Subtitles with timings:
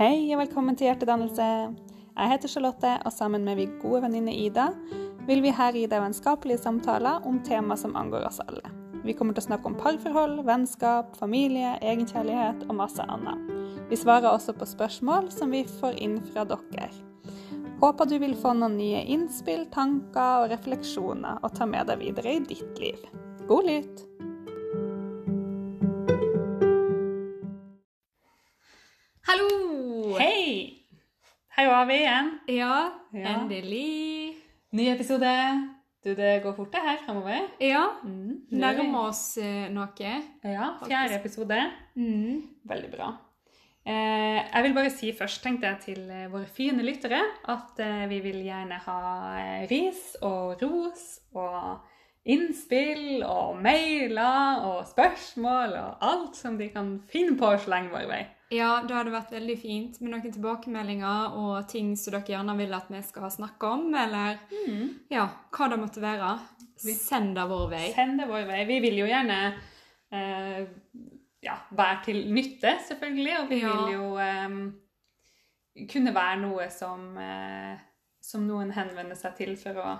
[0.00, 1.46] Hei og velkommen til Hjertedannelse.
[2.16, 4.70] Jeg heter Charlotte, og sammen med min gode venninne Ida
[5.28, 8.64] vil vi her gi deg vennskapelige samtaler om tema som angår oss alle.
[9.04, 13.52] Vi kommer til å snakke om parforhold, vennskap, familie, egenkjærlighet og masse annet.
[13.92, 16.88] Vi svarer også på spørsmål som vi får inn fra dere.
[17.84, 22.38] Håper du vil få noen nye innspill, tanker og refleksjoner å ta med deg videre
[22.38, 23.04] i ditt liv.
[23.52, 24.06] God lytt!
[31.80, 32.30] Var vi igjen.
[32.46, 33.28] Ja, Ja.
[33.40, 34.36] endelig.
[34.72, 35.32] Ny episode.
[36.04, 37.48] Du, det går fort det her fremover.
[37.60, 38.42] Ja, Mm.
[38.50, 40.12] nærmer oss eh, noe.
[40.44, 41.58] Ja, fjerde episode.
[41.96, 42.42] Mm.
[42.68, 43.10] Veldig bra.
[43.86, 48.06] Eh, jeg vil bare si først, tenkte jeg til eh, våre fine lyttere, at eh,
[48.08, 48.98] vi vil gjerne ha
[49.40, 51.80] eh, ris og ros og
[52.24, 58.06] innspill og mailer og spørsmål og alt som de kan finne på å slenge vår
[58.08, 58.26] vei.
[58.50, 62.72] Ja, det hadde vært veldig fint med noen tilbakemeldinger og ting som dere gjerne vil
[62.74, 64.40] at vi skal snakke om, eller
[65.12, 66.32] ja, hva det måtte være.
[66.80, 67.84] Send det vår vei.
[67.94, 68.64] Send det vår vei.
[68.66, 69.36] Vi vil jo gjerne
[70.10, 70.64] eh,
[71.46, 73.34] ja, være til nytte, selvfølgelig.
[73.42, 73.74] Og vi Ja.
[73.76, 77.78] vil jo eh, kunne være noe som, eh,
[78.20, 79.92] som noen henvender seg til for å,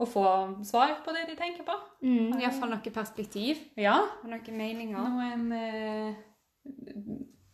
[0.00, 0.24] å få
[0.64, 1.76] svar på det de tenker på.
[2.06, 3.98] Mm, Iallfall noe perspektiv Ja.
[4.22, 5.04] og noen meninger.
[5.04, 6.14] Noen eh,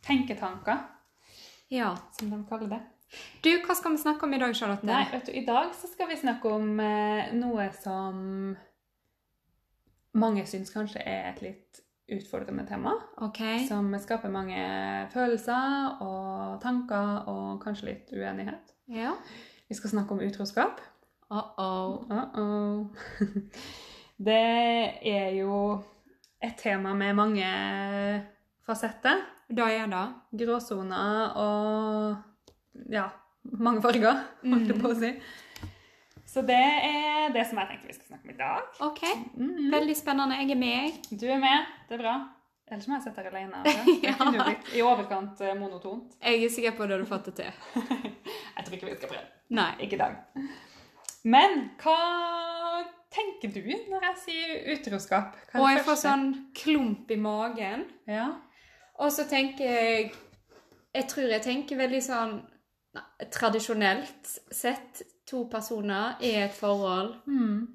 [0.07, 0.79] tenketanker,
[1.71, 1.97] Ja.
[2.19, 2.81] som de kaller det.
[3.43, 4.87] Du, hva skal vi snakke om i dag, Charlotte?
[4.87, 8.57] Nei, vet du, I dag så skal vi snakke om eh, noe som
[10.17, 11.83] mange syns kanskje er et litt
[12.17, 12.95] utfordrende tema.
[13.27, 13.41] OK.
[13.69, 14.59] Som skaper mange
[15.13, 18.75] følelser og tanker og kanskje litt uenighet.
[18.91, 19.13] Ja.
[19.69, 20.81] Vi skal snakke om utroskap.
[21.31, 22.07] Uh-oh.
[22.07, 22.87] Uh-oh.
[24.27, 24.43] Det
[25.03, 25.57] er jo
[26.43, 27.49] et tema med mange
[28.67, 29.25] fasetter.
[29.49, 30.05] Da er det.
[30.43, 33.07] Gråsoner og ja,
[33.63, 35.13] mange farger, holdt jeg på å si.
[36.27, 38.81] Så det er det som jeg tenkte vi skal snakke om i dag.
[38.85, 39.03] OK.
[39.39, 39.69] Mhm.
[39.73, 40.41] Veldig spennende.
[40.43, 40.99] Jeg er med.
[41.13, 42.17] Du er med, det er bra.
[42.67, 43.61] Ellers må jeg sitte her alene.
[43.65, 44.17] Det Ja.
[44.19, 46.17] kunne blitt i overkant eh, monotont.
[46.27, 47.53] Jeg er sikker på at du hadde fått det til.
[48.57, 49.29] Jeg tror ikke vi skal prøve.
[49.55, 49.69] Nei.
[49.87, 50.17] Ikke i dag.
[51.31, 51.95] Men hva
[53.15, 55.39] tenker du når jeg sier utroskap?
[55.53, 56.27] Hva Og jeg får sånn
[56.59, 57.87] klump i magen.
[58.11, 58.27] Ja.
[58.99, 60.13] Og så tenker jeg
[60.95, 62.37] Jeg tror jeg tenker veldig sånn
[62.97, 67.17] nei, Tradisjonelt sett, to personer i et forhold.
[67.27, 67.67] Mm.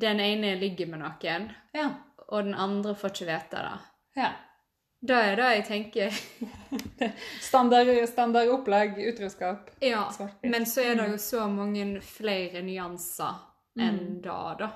[0.00, 1.88] Den ene ligger med noen, Ja.
[2.28, 3.78] og den andre får ikke vite det.
[4.16, 4.30] ja.
[5.02, 6.10] Da er det jeg tenker
[7.40, 9.70] Standard, standard opplegg, utroskap.
[9.80, 10.02] Ja,
[10.42, 13.38] men så er det jo så mange flere nyanser
[13.78, 14.20] enn Mm.
[14.22, 14.68] da, da.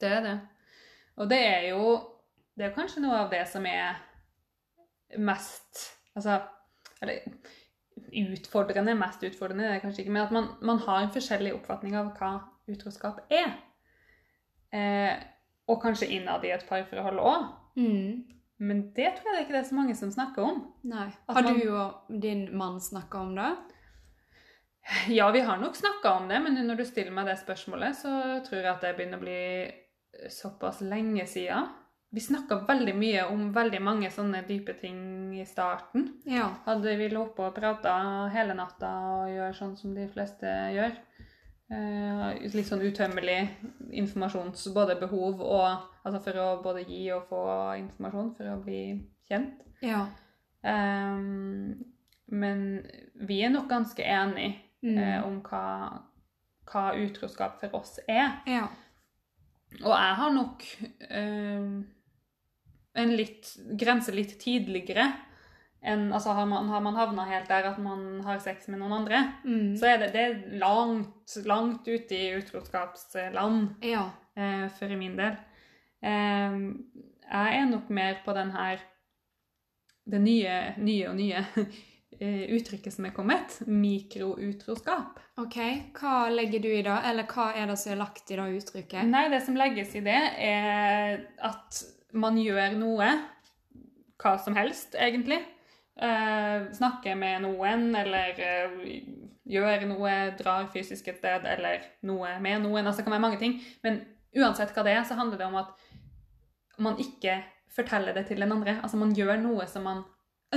[0.00, 0.40] Det er det.
[1.16, 2.00] Og det er jo
[2.58, 3.96] Det er kanskje noe av det som er
[5.18, 6.40] mest Altså
[7.02, 7.20] Eller
[8.32, 11.96] utfordrende, mest utfordrende det er kanskje ikke, men at man, man har en forskjellig oppfatning
[11.96, 12.30] av hva
[12.72, 13.50] utroskap er.
[14.72, 15.12] Eh,
[15.68, 17.46] og kanskje innad i et parforhold òg.
[17.76, 18.24] Mm.
[18.58, 20.60] Men det tror jeg det er ikke det er så mange som snakker om.
[20.88, 21.08] Nei.
[21.28, 23.50] Har man- du og din mann snakka om det?
[25.08, 28.40] Ja, vi har nok snakka om det, men når du stiller meg det spørsmålet, så
[28.46, 29.72] tror jeg at det begynner å bli
[30.30, 31.68] såpass lenge siden.
[32.16, 36.06] Vi snakka veldig mye om veldig mange sånne dype ting i starten.
[36.24, 36.46] Ja.
[36.64, 37.92] Hadde vi lå oppe og prata
[38.32, 38.88] hele natta
[39.18, 40.94] og gjør sånn som de fleste gjør.
[41.76, 43.40] Eh, litt sånn utømmelig
[44.00, 44.68] informasjons...
[44.74, 47.42] Både behov og Altså for å både gi og få
[47.80, 48.80] informasjon for å bli
[49.26, 49.64] kjent.
[49.82, 50.04] Ja.
[50.62, 51.18] Eh,
[52.30, 52.60] men
[53.26, 54.98] vi er nok ganske enige Mm.
[54.98, 55.62] eh, om hva,
[56.70, 58.36] hva utroskap for oss er.
[58.46, 58.68] ja.
[59.82, 60.62] Og jeg har nok
[61.10, 61.64] eh,
[62.96, 65.12] en litt, grense litt tidligere
[65.86, 68.92] enn Altså har man, har man havna helt der at man har sex med noen
[68.96, 69.76] andre, Mm.
[69.78, 74.08] så er det, det er langt, langt ute i utroskapsland Ja.
[74.36, 75.36] eh, for min del.
[76.02, 76.56] Eh,
[77.30, 78.80] jeg er nok mer på den her
[80.08, 81.44] Det nye, nye og nye
[82.20, 83.60] eh, uttrykket som er kommet.
[83.66, 85.18] Mikroutroskap.
[85.42, 85.56] OK.
[85.98, 86.98] Hva legger du i det?
[87.10, 89.04] Eller hva er det som er lagt i det uttrykket?
[89.10, 91.82] Nei, det som legges i det, er at
[92.16, 93.08] man gjør noe,
[94.22, 95.38] hva som helst, egentlig.
[95.96, 98.76] Eh, snakker med noen, eller eh,
[99.48, 102.84] gjør noe, drar fysisk et sted, eller noe med noen.
[102.86, 103.58] Altså, det kan være mange ting.
[103.84, 104.00] Men
[104.36, 105.72] uansett hva det er, så handler det om at
[106.82, 107.38] man ikke
[107.72, 108.78] forteller det til den andre.
[108.82, 110.04] Altså, man gjør noe som man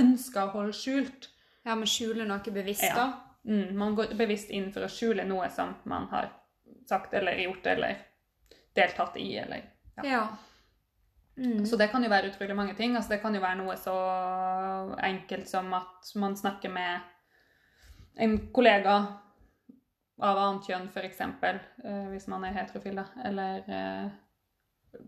[0.00, 1.30] ønsker å holde skjult.
[1.66, 2.94] Ja, men skjuler noe bevisst, Ja.
[2.96, 3.08] da?
[3.48, 6.28] Mm, man går bevisst inn for å skjule noe som man har
[6.88, 7.96] sagt eller gjort eller
[8.76, 9.62] deltatt i, eller
[10.04, 10.26] Ja.
[11.36, 11.64] Mm.
[11.66, 12.96] Så det kan jo være utrolig mange ting.
[12.96, 13.96] Altså, det kan jo være noe så
[15.06, 17.00] enkelt som at man snakker med
[18.20, 18.96] en kollega
[20.20, 24.10] av annet kjønn, f.eks., uh, hvis man er heterofil, da, eller uh,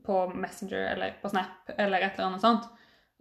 [0.07, 2.71] på Messenger eller på Snap eller et eller annet sånt.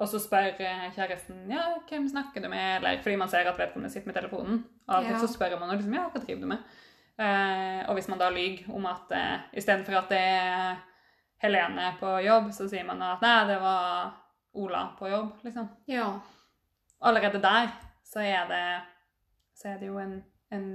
[0.01, 3.59] Og så spør eh, kjæresten ja, hvem snakker du med, eller fordi man ser at
[3.59, 4.63] vedkommende sitter med telefonen.
[4.87, 5.19] Av og til Ja.
[5.21, 6.63] så spør man liksom, ja, hva driver du med?
[7.21, 10.79] Uh, og hvis man da lyver om at uh, istedenfor at det er
[11.41, 14.11] Helene på jobb, så sier man at nei, det var
[14.61, 15.67] Ola på jobb, liksom.
[15.87, 16.09] Ja.
[17.01, 17.69] Allerede der
[18.05, 18.63] så er det,
[19.55, 20.17] så er det jo en,
[20.51, 20.65] en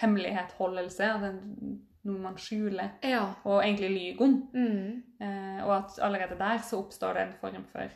[0.00, 1.08] hemmelighetsholdelse,
[2.04, 3.22] noe man skjuler Ja.
[3.44, 4.36] og egentlig lyver om.
[4.54, 5.02] Mm.
[5.20, 7.88] Eh, og at allerede der så oppstår det en form for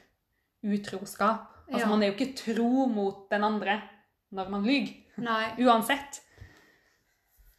[0.65, 1.51] utroskap.
[1.69, 1.91] Altså Ja.
[1.91, 3.79] Man er jo ikke tro mot den andre
[4.33, 4.93] når man lyver.
[5.65, 6.21] Uansett,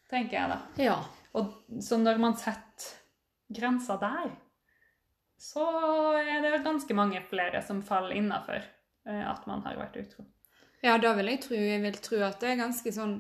[0.10, 0.60] tenker jeg da.
[0.84, 0.98] Ja.
[1.34, 2.94] Og så når man setter
[3.54, 4.32] grensa der,
[5.38, 5.66] så
[6.18, 8.64] er det ganske mange flere som faller innafor
[9.06, 10.24] at man har vært utro.
[10.82, 13.20] Ja, da vil jeg tro, jeg vil tro at det er ganske sånn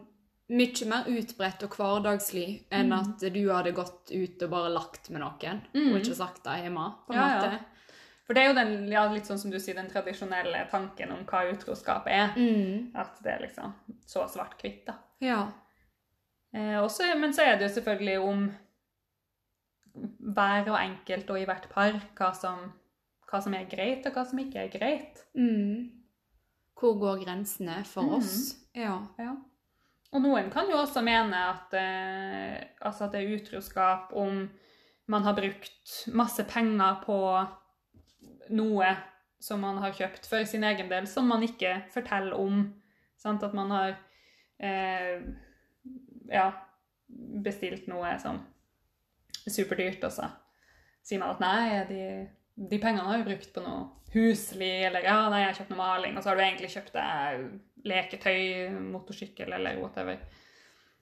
[0.50, 3.00] mye mer utbredt og hverdagslig enn Mm.
[3.00, 5.92] at du hadde gått ut og bare lagt med noen, Mm.
[5.94, 7.60] og ikke sagt det hjemme, på en Ja, ja.
[8.26, 11.26] For det er jo den, ja, litt sånn som du sier, den tradisjonelle tanken om
[11.26, 12.34] hva utroskap er.
[12.36, 12.92] Mm.
[12.96, 13.74] At det er liksom
[14.06, 14.94] så svart-hvitt, da.
[15.22, 15.52] Ja.
[16.54, 18.56] Eh, også, men så er det jo selvfølgelig om
[20.26, 22.72] hver og enkelt og i hvert par hva som,
[23.30, 25.22] hva som er greit, og hva som ikke er greit.
[25.38, 25.92] Mm.
[26.76, 28.14] Hvor går grensene for Mm.
[28.18, 28.56] oss?
[28.76, 28.98] Ja.
[29.20, 29.36] Ja.
[30.12, 34.50] Og noen kan jo også mene at, eh, altså at det er utroskap om
[35.08, 37.18] man har brukt masse penger på
[38.50, 38.96] noe
[39.40, 42.74] som man har kjøpt for sin egen del, som man ikke forteller om.
[43.18, 43.44] Sant?
[43.44, 43.96] At man har
[44.60, 45.22] eh,
[46.32, 46.52] ja,
[47.44, 48.40] bestilt noe som
[49.54, 50.30] superdyrt, og så
[51.06, 52.28] sier man at nei, de,
[52.70, 55.78] de pengene har vi brukt på noe huslig, eller ja, nei, jeg har kjøpt noe
[55.82, 57.44] maling, og så har du egentlig kjøpt deg
[57.86, 58.40] leketøy,
[58.92, 60.18] motorsykkel eller whatever.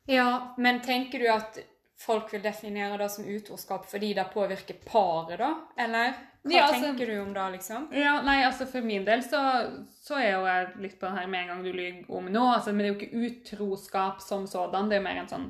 [0.09, 1.59] ja, men tenker du at
[2.03, 5.51] folk vil definere det som utroskap fordi det påvirker paret, da?
[5.77, 6.13] Eller
[6.43, 7.87] hva Ja, altså- tenker du om det, liksom?
[7.95, 9.39] Ja, nei, altså For min del så,
[10.01, 12.55] så er jo jeg litt på den her med en gang du lyver om noe.
[12.57, 14.89] Altså, men det er jo ikke utroskap som sådan.
[14.89, 15.47] Det er jo mer en sånn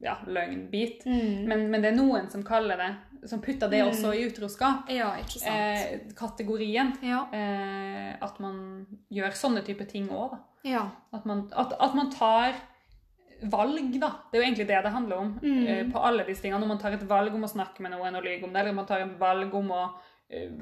[0.00, 1.04] ja, løgnbit.
[1.06, 1.44] Mm.
[1.48, 2.90] Men, men det er noen som kaller det,
[3.28, 3.90] som putter det Mm.
[3.90, 4.88] også i utroskap.
[4.88, 5.52] Ja, ikke sant?
[5.52, 6.94] Eh, kategorien.
[7.02, 7.26] ja.
[7.32, 10.38] Eh, at man gjør sånne type ting òg, da.
[10.64, 10.90] Ja.
[11.12, 12.54] At man, at, at man tar
[13.42, 14.10] valg, da.
[14.30, 15.38] Det er jo egentlig det det handler om.
[15.42, 15.66] Mm.
[15.66, 16.60] eh, på alle disse tingene.
[16.60, 18.72] Når man tar et valg om å snakke med noen og lyve om det, eller
[18.76, 19.98] man tar et valg om å eh,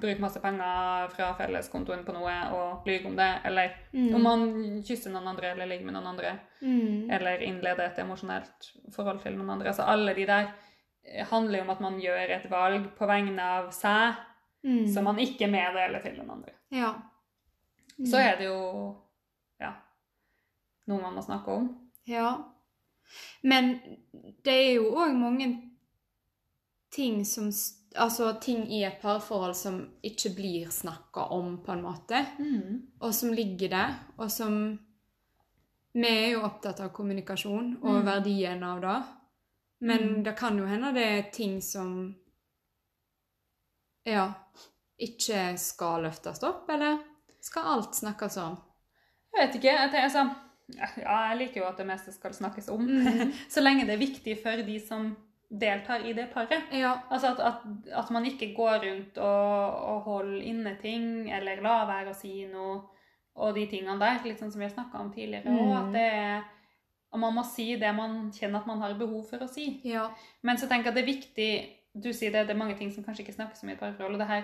[0.01, 4.15] bruke masse penger fra felleskontoen på noe og lyve om det, eller Mm.
[4.15, 7.11] om man kysser noen andre eller ligger med noen andre, Mm.
[7.11, 9.69] eller innleder et emosjonelt forhold til noen andre.
[9.69, 10.53] Altså alle de der
[11.05, 14.15] eh, handler jo om at man gjør et valg på vegne av seg,
[14.65, 14.87] Mm.
[14.93, 16.53] som man ikke meddeler til den andre.
[16.71, 16.95] Ja.
[18.05, 18.97] Så er det jo
[19.61, 19.73] ja,
[20.87, 21.69] noe man må snakke om.
[22.07, 22.37] Ja.
[23.43, 23.81] Men
[24.45, 25.63] det er jo òg mange
[26.91, 27.51] ting som
[27.97, 32.21] Altså ting i et parforhold som ikke blir snakka om, på en måte.
[33.01, 34.79] Og som ligger der, og som
[35.95, 38.05] Vi er jo opptatt av kommunikasjon og Mm.
[38.07, 39.03] verdien av det.
[39.81, 40.23] Men Mm.
[40.25, 42.15] det kan jo hende det er ting som
[44.07, 44.33] Ja
[45.01, 46.99] ikke skal løftes opp, eller
[47.41, 48.57] skal alt snakkes om?
[49.35, 49.75] Jeg vet ikke.
[49.77, 50.35] Jeg, tenker, altså,
[50.77, 52.81] ja, jeg liker jo at det meste skal snakkes om.
[52.87, 53.33] Mm.
[53.49, 55.17] Så lenge det er viktig for de som
[55.51, 56.69] deltar i det paret.
[56.77, 56.99] Ja.
[57.11, 57.63] Altså at, at,
[58.03, 62.45] at man ikke går rundt og, og holder inne ting, eller lar være å si
[62.51, 62.83] noe,
[63.39, 65.49] og de tingene der, sånn som vi har snakka om tidligere.
[65.49, 65.77] Og Mm.
[65.81, 66.47] at det er
[67.09, 69.81] og man må si det man kjenner at man har behov for å si.
[69.89, 70.11] Ja.
[70.43, 72.91] Men så tenker jeg at det er viktig Du sier det, det er mange ting
[72.93, 74.43] som kanskje ikke snakkes om i et parforhold, og det her,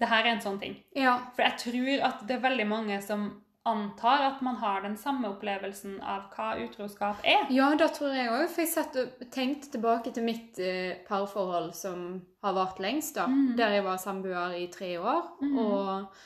[0.00, 0.78] det her er en sånn ting.
[0.96, 1.18] Ja.
[1.36, 3.26] For jeg tror at det er veldig mange som
[3.68, 7.46] antar at man har den samme opplevelsen av hva utroskap er.
[7.54, 8.46] Ja, det tror jeg òg.
[8.52, 13.26] For jeg satt og tenkte tilbake til mitt eh, parforhold som har vart lengst, da.
[13.30, 13.56] Mm.
[13.60, 15.24] Der jeg var samboer i tre år.
[15.42, 15.58] Mm.
[15.58, 16.20] Og,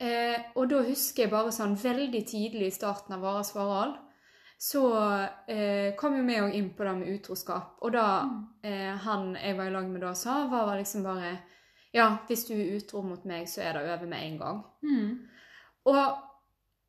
[0.00, 3.94] eh, og da husker jeg bare sånn veldig tidlig i starten av vårt forhold,
[4.62, 4.82] så
[5.50, 7.78] eh, kom jo vi òg inn på det med utroskap.
[7.82, 8.42] Og da Mm.
[8.62, 11.38] eh, han jeg var i lag med da sa, var var liksom bare
[11.94, 14.62] Ja, hvis du er utro mot meg, så er det over med en gang.
[14.82, 15.18] Mm.
[15.84, 16.14] Og,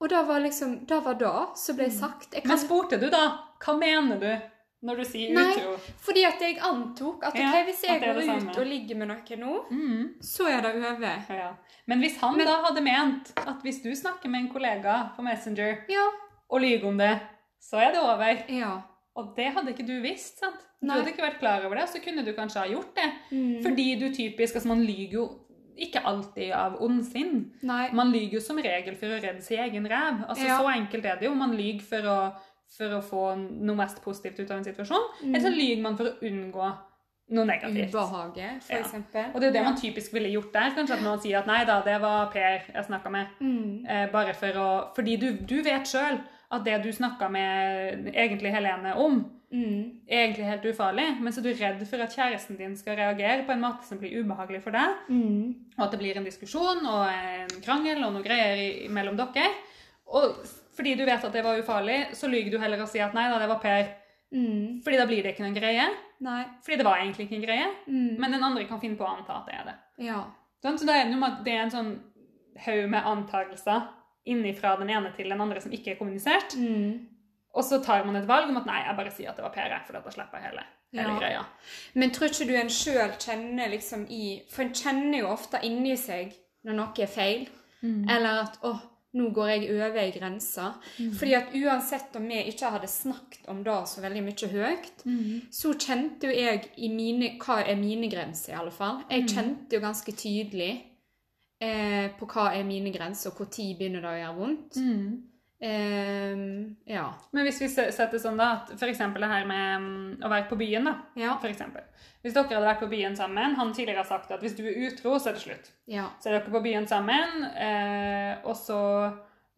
[0.04, 1.92] og det var liksom Det var det som ble Mm.
[2.00, 2.34] sagt.
[2.34, 3.38] Jeg Men spurte du da?
[3.64, 4.32] Hva mener du
[4.84, 5.54] når du sier Nei.
[5.56, 5.78] utro?
[6.04, 9.54] Fordi at jeg antok at ok, hvis jeg går ut og ligger med noen nå,
[9.72, 10.14] Mm.
[10.22, 11.24] så er det over.
[11.30, 11.54] Ja.
[11.88, 15.22] Men hvis han Men- da hadde ment at hvis du snakker med en kollega på
[15.24, 16.06] Messenger Ja.
[16.50, 17.20] og lyver om det,
[17.62, 18.44] så er det over.
[18.50, 18.82] Ja.
[19.16, 20.56] Og det hadde ikke du visst, sant?
[20.82, 20.96] Du Nei.
[20.98, 23.12] hadde ikke vært klar over det, og så kunne du kanskje ha gjort det.
[23.32, 23.64] Mm.
[23.64, 25.40] Fordi du typisk Altså, man lyver jo
[25.78, 27.52] ikke alltid av ondsinn.
[27.64, 30.26] Man lyver jo som regel for å redde sin egen ræv.
[30.30, 30.58] Altså, Ja.
[30.60, 31.36] Så enkelt er det jo.
[31.36, 32.34] Man lyver for
[32.78, 35.36] for å få noe mest positivt ut av en situasjon, Mm.
[35.36, 36.78] eller så lyver man for å unngå
[37.30, 37.92] noe negativt.
[37.94, 38.80] Ubehaget, for Ja.
[38.82, 39.26] eksempel.
[39.36, 39.64] Og det er jo det Ja.
[39.64, 40.72] man typisk ville gjort der.
[40.72, 42.40] Kanskje at noen sier at nei da, det var Per
[42.74, 43.28] jeg snakka med.
[43.40, 43.86] Mm.
[43.88, 46.20] Eh, bare for å Fordi du, du vet sjøl
[46.52, 50.00] at det du snakka med egentlig Helene om, Mm.
[50.10, 53.54] egentlig helt ufarlig, men så er du redd for at kjæresten din skal reagere på
[53.54, 55.54] en måte som blir ubehagelig for deg, Mm.
[55.78, 59.46] og at det blir en diskusjon og en krangel og noe greier i, mellom dere.
[60.08, 60.42] Og
[60.76, 63.30] fordi du vet at det var ufarlig, så lyver du heller og sier at nei
[63.30, 63.88] da, det var Per.
[64.34, 64.82] Mm.
[64.84, 65.86] Fordi da blir det ikke noen greie.
[66.26, 66.44] Nei.
[66.66, 67.68] Fordi det var egentlig ikke en greie.
[67.88, 68.18] Mm.
[68.20, 69.76] Men den andre kan finne på å anta at det er det.
[70.08, 70.24] Ja.
[70.66, 71.14] Sånn, Så det er,
[71.46, 72.00] det er en sånn
[72.66, 73.84] haug med antakelser
[74.26, 76.56] innifra den ene til den andre som ikke er kommunisert.
[76.58, 77.08] Mm.
[77.54, 79.52] Og så tar man et valg om at nei, jeg bare sier at det var
[79.54, 81.20] Per, for da slipper jeg hele, hele Ja.
[81.20, 81.44] greia.
[81.94, 85.96] Men tror ikke du en sjøl kjenner liksom i For en kjenner jo ofte inni
[85.98, 86.34] seg
[86.66, 87.48] når noe er feil.
[87.84, 88.80] Eller at 'Å,
[89.14, 90.74] nå går jeg over ei grense'.
[91.20, 95.04] Fordi at uansett om vi ikke hadde snakket om det så veldig mye høyt,
[95.52, 99.04] så kjente jo jeg i mine Hva er mine grenser, i alle fall?
[99.12, 100.82] Jeg kjente jo ganske tydelig
[101.62, 104.76] eh, på hva er mine grenser, og når begynner det å gjøre vondt.
[104.78, 105.24] Mm.
[105.64, 106.36] Eh,
[106.94, 107.06] ja.
[107.32, 110.58] Men hvis vi setter sånn da, at eksempel det her med mm, å være på
[110.60, 111.38] byen da, Ja.
[111.40, 111.86] for eksempel.
[112.24, 114.78] Hvis dere hadde vært på byen sammen, han tidligere har sagt at hvis du er
[114.90, 115.72] utro, så er det slutt.
[115.92, 116.10] Ja.
[116.20, 118.80] Så er dere på byen sammen, eh, og så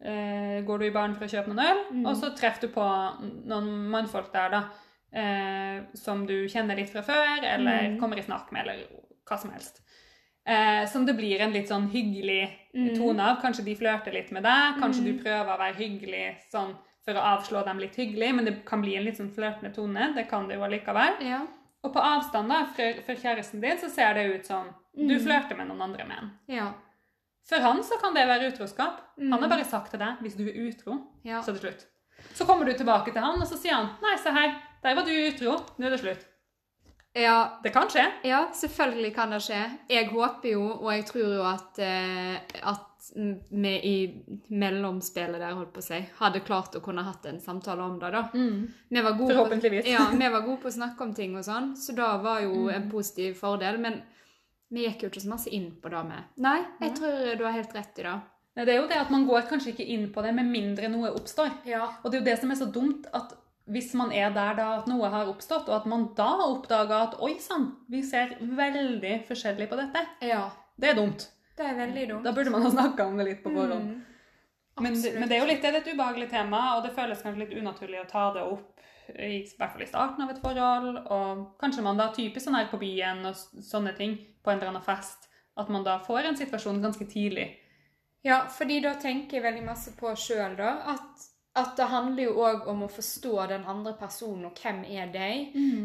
[0.04, 2.06] eh, går du i baren for å kjøpe noen øl, Mm.
[2.06, 2.86] og så treffer du på
[3.48, 4.62] noen mannfolk der da,
[5.12, 7.98] eh, som du kjenner litt fra før, eller Mm.
[8.00, 8.86] kommer i snakk med, eller
[9.26, 9.80] hva som helst.
[10.46, 12.94] Eh, som det blir en litt sånn hyggelig Mm.
[12.96, 13.40] tone av.
[13.42, 15.04] Kanskje de flørter litt med deg, kanskje Mm.
[15.16, 18.80] du prøver å være hyggelig sånn for å avslå dem litt hyggelig, men det kan
[18.82, 20.14] bli en litt sånn flørtende tone.
[20.14, 21.16] Det kan det jo allikevel.
[21.20, 21.46] Ja.
[21.82, 25.24] Og på avstand da, for, for kjæresten din, så ser det ut som du Mm.
[25.24, 26.30] flørter med noen andre menn.
[26.48, 26.72] Ja.
[27.48, 29.00] For han så kan det være utroskap.
[29.18, 29.48] Han har Mm.
[29.50, 31.40] bare sagt til deg hvis du er utro, Ja.
[31.42, 31.84] så er det slutt.
[32.34, 35.04] Så kommer du tilbake til han, og så sier han nei, se her, der var
[35.04, 36.24] du utro, nå er det slutt.
[37.16, 37.36] Ja.
[37.62, 38.04] Det kan skje.
[38.28, 39.62] Ja, selvfølgelig kan det skje.
[39.90, 43.10] Jeg håper jo, og jeg tror jo at, eh, at
[43.50, 43.96] vi i
[44.48, 48.10] mellomspillet der, holdt på å si, hadde klart å kunne hatt en samtale om det,
[48.12, 48.24] da.
[48.32, 49.86] Gode Forhåpentligvis.
[49.86, 52.42] På, ja, vi var gode på å snakke om ting og sånn, så det var
[52.44, 53.78] jo en positiv fordel.
[53.82, 54.00] Men
[54.74, 56.32] vi gikk jo ikke så masse inn på det med.
[56.42, 58.16] Nei, jeg tror du har helt rett i det.
[58.56, 61.12] Det er jo det at man går kanskje ikke inn på det med mindre noe
[61.12, 61.50] oppstår.
[61.68, 61.90] Ja.
[62.02, 63.34] Og det er jo det som er så dumt, at
[63.66, 67.16] hvis man er der da at noe har oppstått, og at man da oppdager at
[67.22, 70.44] oi sann, vi ser veldig forskjellig på dette, ja.
[70.78, 71.26] det er dumt.
[71.56, 72.26] Det er veldig dumt.
[72.26, 73.90] Da burde man ha snakka om det litt på forhånd.
[73.90, 74.16] Mm.
[74.80, 77.46] Men, men det er jo litt det er et ubehagelig tema, og det føles kanskje
[77.46, 78.72] litt unaturlig å ta det opp,
[79.14, 80.98] i, i hvert fall i starten av et forhold.
[81.16, 84.74] Og kanskje man da typisk sånn her på byen og sånne ting, på en eller
[84.74, 87.48] annen fest, at man da får en situasjon ganske tidlig.
[88.26, 92.32] Ja, fordi da tenker jeg veldig masse på sjøl, da, at, at det handler jo
[92.44, 95.28] òg om å forstå den andre personen, og hvem er de?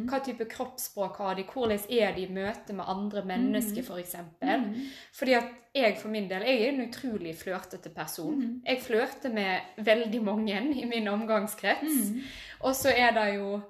[0.09, 1.43] Hva type kroppsspråk har de?
[1.47, 4.65] Hvordan er de i møte med andre mennesker, for eksempel?
[5.15, 8.61] Fordi at jeg for min del, jeg er en utrolig flørtete person.
[8.67, 12.11] Jeg flørter med veldig mange i min omgangskrets.
[12.61, 13.61] Og så er det jo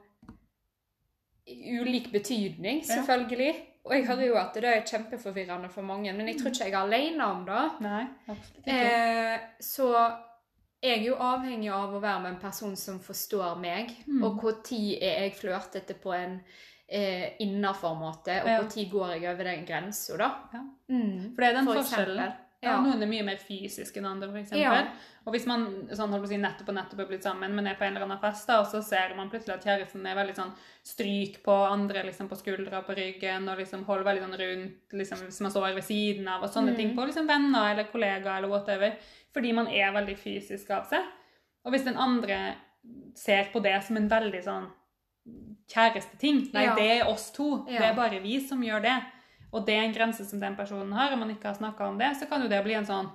[1.81, 2.95] ulik betydning, Ja.
[2.95, 3.55] selvfølgelig.
[3.85, 6.73] Og jeg hører jo at det er kjempeforvirrende for mange, men jeg tror ikke jeg
[6.73, 7.63] er alene om det.
[7.81, 8.91] Nei, absolutt ikke.
[8.91, 9.93] Eh, så
[10.81, 14.23] jeg er jo avhengig av å være med en person som forstår meg, Mm.
[14.23, 16.41] og tid er jeg flørtete på en
[16.93, 18.59] eh, innafor måte, og Ja.
[18.61, 20.31] hvor tid går jeg over den grensa, da.
[20.53, 20.59] Ja.
[20.89, 21.35] Mm.
[21.35, 22.17] For det er den For forskjellen.
[22.17, 22.33] Ja.
[22.63, 22.75] Ja.
[22.79, 24.59] Noen er mye mer fysisk enn andre, eksempel.
[24.59, 24.87] Ja.
[25.25, 27.95] Og hvis man sånn, si, nettopp og nettopp er blitt sammen, men er på en
[27.95, 30.51] eller annen fest, da, og så ser man plutselig at kjæresten er veldig sånn
[30.83, 35.17] stryk på andre liksom på skuldra på ryggen, og liksom holder veldig sånn rundt, liksom,
[35.25, 36.75] hvis man står ved siden av, og sånne Mm.
[36.77, 38.93] ting på liksom venner eller kollegaer eller whatever,
[39.33, 41.05] fordi man er veldig fysisk av seg.
[41.65, 42.55] Og hvis den andre
[43.15, 44.69] ser på det som en veldig sånn
[45.71, 46.75] kjæresteting, nei, Ja.
[46.75, 48.97] det er oss to, det er bare vi som gjør det,
[49.53, 51.97] og det er en grense som den personen har, og man ikke har snakka om
[51.99, 53.09] det, så kan jo det bli en sånn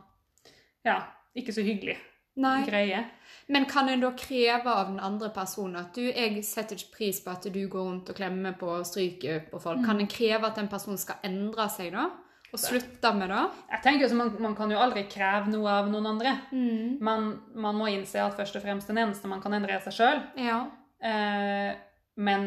[0.84, 1.00] ja,
[1.34, 1.96] ikke så hyggelig
[2.36, 2.64] Nei.
[2.66, 3.04] greie.
[3.48, 7.20] Men kan en da kreve av den andre personen at du, jeg setter ikke pris
[7.24, 9.84] på at du går rundt og klemmer på og stryker på folk.
[9.84, 12.10] Kan en kreve at den personen skal endre seg da?
[12.56, 13.42] Og slutte med det?
[13.74, 16.36] Jeg tenker jo man, man kan jo aldri kreve noe av noen andre.
[16.50, 16.96] Mm.
[17.04, 19.98] Man, man må innse at først og fremst den eneste man kan endre er seg
[19.98, 20.22] sjøl.
[20.40, 20.62] Ja.
[21.04, 21.74] Eh,
[22.16, 22.46] men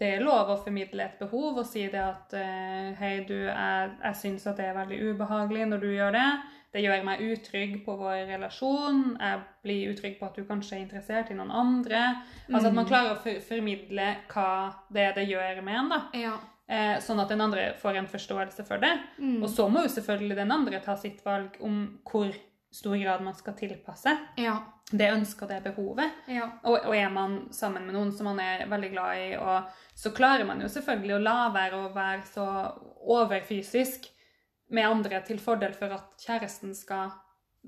[0.00, 3.90] det er lov å formidle et behov og si det at eh, hei, du, jeg,
[4.00, 6.30] jeg syns at det er veldig ubehagelig når du gjør det.
[6.70, 9.02] Det gjør meg utrygg på vår relasjon.
[9.18, 12.02] Jeg blir utrygg på at du kanskje er interessert i noen andre.
[12.48, 14.50] Altså at man klarer å for formidle hva
[14.94, 16.00] det er det gjør med en, da.
[16.16, 16.36] Ja.
[16.70, 18.92] Eh, sånn at den andre får en forståelse for det.
[19.18, 19.40] Mm.
[19.42, 22.30] Og så må jo selvfølgelig den andre ta sitt valg om hvor
[22.70, 24.52] stor grad man skal tilpasse Ja.
[24.94, 26.12] det ønsket og det behovet.
[26.30, 26.44] Ja.
[26.62, 29.66] Og, og er man sammen med noen som man er veldig glad i, og
[29.98, 32.46] så klarer man jo selvfølgelig å la være å være så
[33.10, 34.06] overfysisk
[34.70, 37.10] med andre til fordel for at kjæresten skal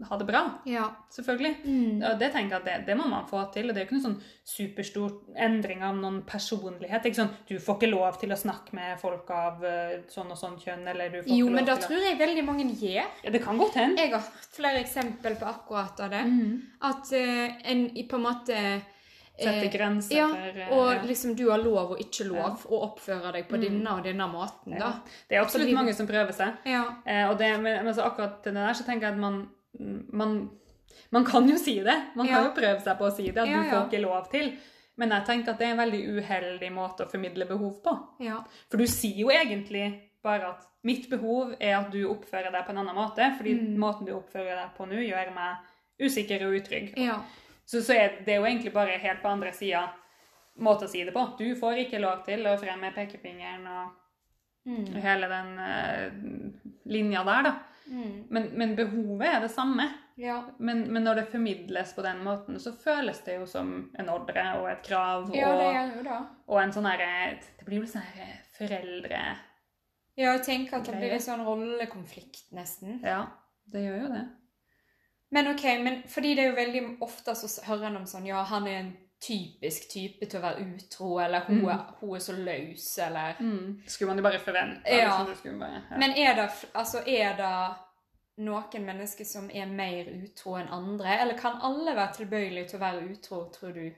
[0.09, 0.41] ha det bra.
[0.65, 0.87] Ja.
[1.13, 1.51] Selvfølgelig.
[1.65, 1.99] Mm.
[2.09, 3.69] Og det tenker jeg at det, det må man få til.
[3.69, 4.23] Og det er jo ikke noen sånn
[4.53, 7.05] superstor endring av noen personlighet.
[7.05, 10.39] ikke sånn, Du får ikke lov til å snakke med folk av eh, sånn og
[10.41, 12.45] sånn kjønn, eller du får Jo, ikke lov lov Jo, til å tror jeg veldig
[12.49, 13.13] mange gjør.
[13.27, 14.01] ja, Det kan godt hende.
[14.01, 16.25] Jeg har hatt flere eksempel på akkurat av det.
[16.25, 16.57] Mm.
[16.89, 18.81] At uh, en på en måte eh,
[19.43, 21.03] Sette grenser ja, for og ja.
[21.09, 23.63] liksom du har lov og ikke lov å oppføre deg på Mm.
[23.65, 24.91] denne og denne måten, da.
[25.29, 26.53] Det er absolutt mange som prøver seg.
[26.69, 26.83] Ja.
[27.07, 29.41] Eh, og det, men, men så akkurat til det der så tenker jeg at man,
[30.13, 30.51] man,
[31.11, 31.97] man kan jo si det.
[32.17, 32.49] Man kan Ja.
[32.49, 34.53] jo prøve seg på å si det, at Ja, du får ikke lov til.
[34.97, 37.95] Men jeg tenker at det er en veldig uheldig måte å formidle behov på.
[38.21, 38.43] Ja.
[38.71, 42.71] For du sier jo egentlig bare at mitt behov er at du oppfører deg på
[42.71, 43.77] en annen måte, fordi Mm.
[43.79, 45.57] måten du oppfører deg på nå, gjør meg
[46.01, 46.93] usikker og utrygg.
[46.97, 47.23] ja.
[47.65, 49.89] Så, så er det jo egentlig bare helt på andre sida
[50.61, 51.39] måte å si det på.
[51.39, 53.91] Du får ikke lov til å fremme pekefingeren og
[54.67, 54.95] Mm.
[55.03, 56.11] hele den uh,
[56.87, 57.55] linja der, da.
[57.87, 58.27] Mm.
[58.31, 59.89] Men, men behovet er det samme.
[60.21, 60.39] Ja.
[60.59, 64.45] Men, men når det formidles på den måten, så føles det jo som en ordre
[64.61, 65.31] og et krav.
[65.35, 66.19] ja, det og, gjør jo da.
[66.47, 67.15] og en sånn herre
[67.59, 69.23] Det blir jo sånn herre foreldre...
[70.13, 72.99] Ja, jeg tenker at det blir en sånn rollekonflikt, nesten.
[73.01, 73.23] Ja,
[73.73, 74.25] det gjør jo det.
[75.33, 78.43] Men ok, men fordi det er jo veldig ofte så hører en om sånn Ja,
[78.51, 78.91] han er en
[79.23, 81.81] typisk type til å være utro, eller hun, Mm.
[82.01, 83.35] hun er så løs, eller
[83.87, 84.83] Skulle man jo bare forvente.
[84.91, 85.25] Ja.
[85.29, 85.97] liksom, bare, ja.
[85.99, 87.77] Men er det, altså, er det
[88.45, 91.21] noen mennesker som er mer utro enn andre?
[91.21, 93.93] Eller kan alle være tilbøyelige til å være utro, tror du?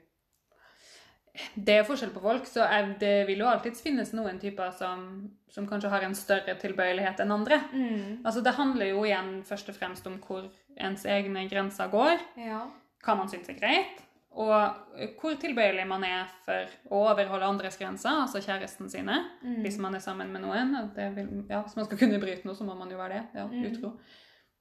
[1.59, 2.63] Det er forskjell på folk, så
[3.01, 7.33] det vil jo alltids finnes noen typer som, som kanskje har en større tilbøyelighet enn
[7.35, 7.59] andre.
[7.73, 8.21] Mm.
[8.25, 10.47] Altså Det handler jo igjen først og fremst om hvor
[10.79, 12.21] ens egne grenser går.
[12.39, 12.61] Ja.
[13.05, 13.99] hva man syns er greit,
[14.35, 14.75] og
[15.21, 19.61] hvor tilbøyelig man er for å overholde andres grenser, altså kjæresten sine, Mm.
[19.63, 20.75] hvis man er sammen med noen.
[20.97, 23.25] Det vil, ja, hvis man skal kunne bryte noe, så må man jo være det.
[23.35, 23.65] Ja, Mm.
[23.71, 23.93] utro.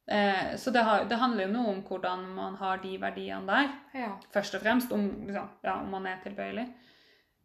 [0.08, 3.70] Eh, så det, har, det handler jo noe om hvordan man har de verdiene der,
[3.94, 4.12] Ja.
[4.34, 6.68] først og fremst, om, liksom, ja, om man er tilbøyelig.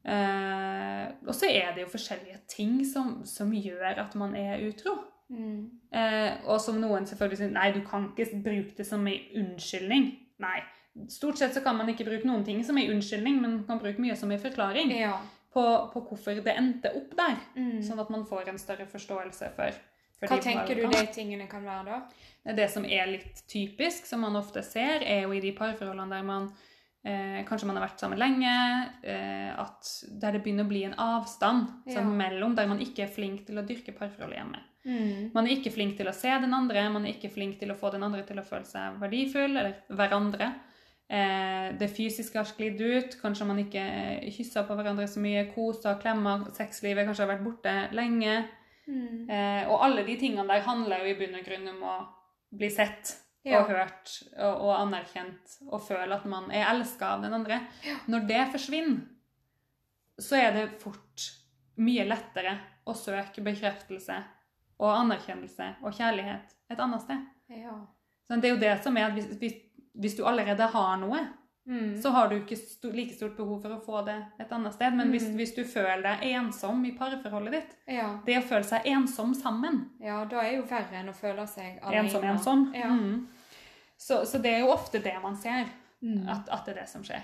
[0.04, 4.94] Eh, og så er det jo forskjellige ting som, som gjør at man er utro.
[5.30, 5.70] Mm.
[5.92, 10.06] Eh, og som noen selvfølgelig sier nei, du kan ikke bruke det som en unnskyldning.
[10.40, 10.60] Nei.
[11.08, 14.02] Stort sett så kan man ikke bruke noen ting som en unnskyldning, men kan bruke
[14.02, 15.14] mye som en forklaring ja.
[15.54, 17.36] på, på hvorfor det endte opp der.
[17.56, 17.78] Mm.
[17.86, 19.82] Sånn at man får en større forståelse for,
[20.18, 22.54] for Hva tenker du de tingene kan være, da?
[22.58, 26.26] Det som er litt typisk, som man ofte ser, er jo i de parforholdene der
[26.26, 26.50] man
[27.04, 28.54] eh, kanskje man har vært sammen lenge,
[29.02, 31.98] eh, at der det begynner å bli en avstand Ja.
[31.98, 34.64] sånn mellom, der man ikke er flink til å dyrke parforholdet hjemme.
[34.88, 35.30] Mm.
[35.34, 37.76] Man er ikke flink til å se den andre, man er ikke flink til å
[37.76, 40.52] få den andre til å føle seg verdifull, eller hverandre.
[41.08, 45.46] Eh, det fysiske har sklidd ut, kanskje man ikke eh, kysser på hverandre så mye,
[45.54, 48.34] koser, klemmer, sexlivet kanskje har vært borte lenge.
[48.88, 49.28] Mm.
[49.28, 51.96] Eh, og alle de tingene der handler jo i bunn og grunn om å
[52.58, 53.16] bli sett
[53.46, 53.60] Ja.
[53.62, 57.60] og hørt og, og anerkjent og føle at man er elska av den andre.
[58.10, 59.04] Når det forsvinner,
[60.18, 61.28] så er det fort
[61.78, 62.56] mye lettere
[62.88, 64.16] å søke bekreftelse
[64.82, 67.24] og anerkjennelse og kjærlighet et annet sted.
[67.54, 67.76] Ja.
[68.28, 69.56] Så det er jo det som er at hvis, hvis,
[69.96, 71.28] hvis du allerede har noe,
[71.68, 72.00] Mm.
[72.00, 74.94] så har du ikke st like stort behov for å få det et annet sted.
[74.96, 75.34] Men hvis, Mm.
[75.36, 78.18] hvis du føler deg ensom i parforholdet ditt, ja.
[78.24, 81.78] det å føle seg ensom sammen Ja, da er jo verre enn å føle seg
[81.82, 82.04] alene.
[82.08, 82.74] Ensom, ensom.
[82.74, 82.86] Ja.
[82.88, 83.26] Mm.
[83.98, 85.66] Så, så det er jo ofte det man ser,
[86.02, 86.26] Mm.
[86.28, 87.22] at, at det er det som skjer.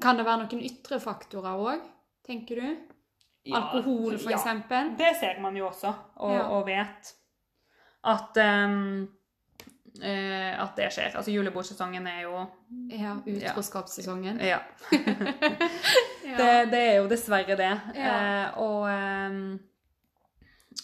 [0.00, 1.80] Kan det være noen ytre faktorer òg,
[2.26, 2.76] tenker du?
[3.52, 4.38] Alkohol, for ja.
[4.96, 6.48] Det ser man jo også, og, Ja.
[6.48, 7.12] og vet
[8.04, 9.08] at ehm,
[10.02, 11.14] eh, at det skjer.
[11.16, 12.46] Altså julebordsesongen er jo
[12.90, 14.40] Ja, utroskapssesongen.
[14.40, 14.60] Ja.
[14.92, 14.98] Ja.
[16.38, 17.70] Det, det er jo dessverre det.
[17.94, 18.12] Ja.
[18.14, 19.58] Eh, og ehm,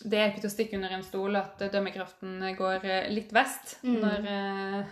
[0.05, 3.79] det er ikke til å stikke under en stol at dømmekraften går eh, litt vest
[3.83, 3.97] Mm.
[4.05, 4.85] når, eh,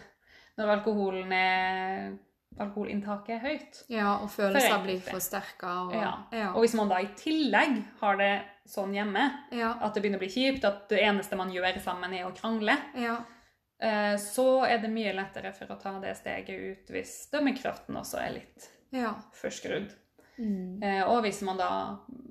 [0.58, 2.16] når alkoholen er
[2.58, 3.76] alkoholinntaket er høyt.
[3.92, 5.74] ja, og følelser blir forsterka.
[5.86, 6.12] Og, Ja.
[6.32, 6.48] ja.
[6.54, 8.32] Og hvis man da i tillegg har det
[8.66, 9.76] sånn hjemme, ja.
[9.80, 12.74] at det begynner å bli kjipt, at det eneste man gjør sammen er å krangle,
[12.96, 13.20] ja.
[13.82, 18.20] Eh, så er det mye lettere for å ta det steget ut hvis dømmekraften også
[18.22, 19.14] er litt ja.
[19.36, 19.90] forskrudd.
[20.38, 20.82] Mm.
[20.82, 21.68] Eh, og hvis man da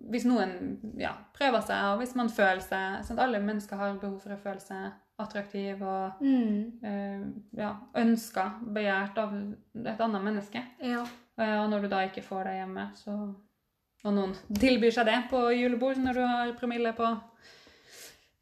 [0.07, 4.21] Hvis noen ja, prøver seg, og hvis man føler seg sånn, Alle mennesker har behov
[4.23, 6.77] for å føle seg attraktiv og Mm.
[6.83, 7.25] Uh,
[7.57, 10.62] ja, ønska, begjært av et annet menneske.
[10.79, 11.01] Ja.
[11.36, 13.15] Uh, og når du da ikke får det hjemme, så
[14.05, 17.07] og noen tilbyr seg det på julebord når du har promille på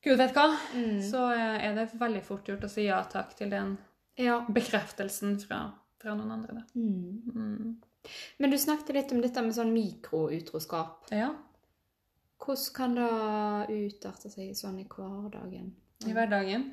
[0.06, 1.00] gud vet hva, Mm.
[1.02, 3.78] så eh, er det veldig fort gjort å si ja takk til den
[4.22, 4.40] Ja.
[4.48, 5.64] bekreftelsen fra,
[6.00, 6.64] fra noen andre.
[6.76, 7.22] Mm.
[7.36, 7.76] Mm.
[8.40, 11.10] Men du snakket litt om dette med sånn mikroutroskap.
[11.12, 11.34] Ja,
[12.46, 13.08] Hvordan kan det
[13.88, 15.72] utarte seg sånn i hverdagen?
[16.06, 16.66] i hverdagen.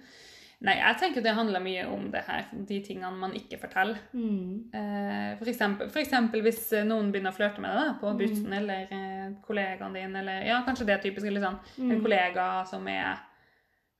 [0.62, 3.98] Nei, jeg tenker det handler mye om det her, de tingene man ikke forteller.
[4.14, 4.68] Mm.
[4.74, 8.12] Eh, For eksempel, for eksempel hvis eh, noen begynner å flørte med deg da, på
[8.14, 8.52] Mm.
[8.58, 9.11] eller eh,
[9.46, 12.02] kollegaen din, eller ja, kanskje det er typisk, eller sånn, en Mm.
[12.02, 13.18] kollega som er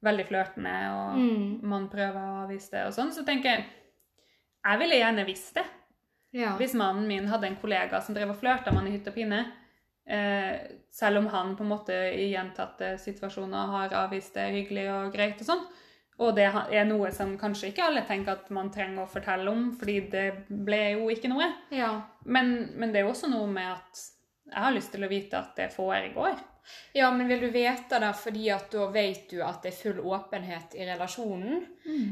[0.04, 1.60] veldig flørtende, og Mm.
[1.62, 3.64] man prøver å avvise det og sånn, så tenker jeg,
[4.64, 5.64] jeg ville gjerne visst det.
[6.32, 6.56] Ja.
[6.56, 9.14] Hvis mannen min hadde en kollega som drev og flørta med han i hytt og
[9.14, 9.52] pine,
[10.06, 10.58] eh,
[10.90, 15.40] selv om han på en måte i gjentatte situasjoner har avvist det hyggelig og greit
[15.40, 15.66] og sånn,
[16.18, 19.76] og det er noe som kanskje ikke alle tenker at man trenger å fortelle om,
[19.76, 21.52] fordi det ble jo ikke noe.
[21.70, 22.02] ja.
[22.24, 24.02] Men, men det er jo også noe med at
[24.52, 26.36] jeg har lyst til å vite at det foregår.
[26.94, 29.98] Ja, men vil du vite det fordi at da vet du at det er full
[30.14, 31.64] åpenhet i relasjonen?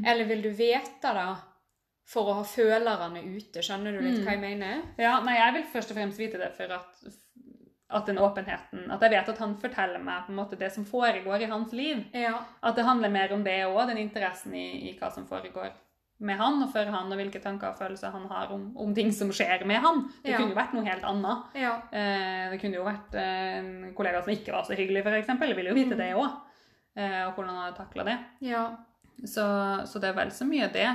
[0.05, 1.27] Eller vil du vite det
[2.11, 3.63] for å ha følerne ute?
[3.63, 4.25] Skjønner du litt Mm.
[4.25, 4.81] hva jeg mener?
[4.99, 6.99] Ja, nei, jeg vil først og fremst vite det for at,
[7.91, 10.85] at den åpenheten At jeg vet at han forteller meg på en måte det som
[10.85, 12.03] foregår i hans liv.
[12.13, 12.43] Ja.
[12.61, 15.71] At det handler mer om det òg, den interessen i, i hva som foregår
[16.21, 19.11] med han og for han, og hvilke tanker og følelser han har om, om ting
[19.11, 20.03] som skjer med han.
[20.23, 20.37] Det Ja.
[20.37, 21.43] kunne jo vært noe helt annet.
[21.55, 21.73] Ja.
[21.91, 25.27] Eh, det kunne jo vært eh, en kollega som ikke var så hyggelig, f.eks.
[25.39, 25.97] Ville vil jo vite Mm.
[25.97, 26.31] det òg.
[26.95, 28.17] Eh, og hvordan han hadde takla det.
[28.41, 28.65] Ja.
[29.23, 29.43] Så,
[29.85, 30.87] så det er vel så mye det.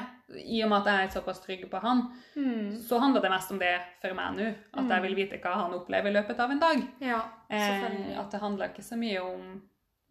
[0.47, 2.01] I og med at jeg er såpass trygg på han,
[2.37, 2.77] Mm.
[2.83, 4.49] så handler det mest om det for meg nå.
[4.75, 4.89] At Mm.
[4.91, 6.83] jeg vil vite hva han opplever i løpet av en dag.
[7.01, 9.62] Ja, Eh, at det handler ikke så mye om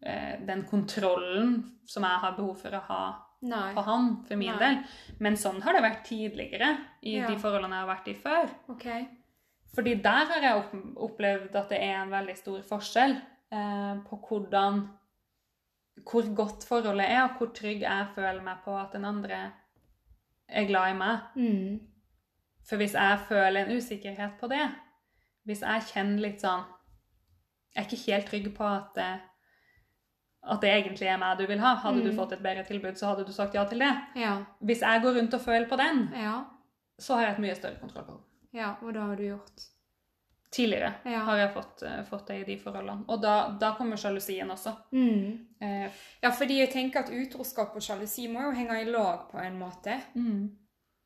[0.02, 3.14] eh, den kontrollen som jeg har behov for å ha
[3.48, 3.72] Nei.
[3.74, 4.58] på han, for min Nei.
[4.58, 4.78] del.
[5.20, 7.26] Men sånn har det vært tidligere i Ja.
[7.28, 8.50] de forholdene jeg har vært i før.
[8.74, 9.06] Okay.
[9.74, 13.16] Fordi der har jeg opplevd at det er en veldig stor forskjell
[13.52, 14.88] eh, på hvordan
[16.04, 19.52] Hvor godt forholdet er, og hvor trygg jeg føler meg på at den andre
[20.48, 21.18] er glad i meg.
[21.34, 21.80] Mm.
[22.68, 24.66] For hvis jeg føler en usikkerhet på det,
[25.46, 26.64] hvis jeg kjenner litt sånn
[27.74, 29.20] Jeg er ikke helt trygg på at det,
[30.48, 31.74] at det egentlig er meg du vil ha.
[31.76, 32.16] Hadde du Mm.
[32.16, 33.92] fått et bedre tilbud, så hadde du sagt ja til det.
[34.16, 34.44] Ja.
[34.62, 36.44] Hvis jeg går rundt og føler på den, Ja.
[37.00, 38.60] så har jeg et mye større kontroll på det.
[38.60, 39.66] Ja, og da har du gjort
[40.50, 41.18] Tidligere Ja.
[41.24, 43.04] har jeg fått, eh, fått det i de forholdene.
[43.08, 44.72] Og da, da kommer sjalusien også.
[44.92, 45.38] mm.
[45.60, 45.90] Eh,
[46.22, 49.58] Ja, fordi jeg tenker at utroskap og sjalusi må jo henge i lag på en
[49.58, 50.00] måte.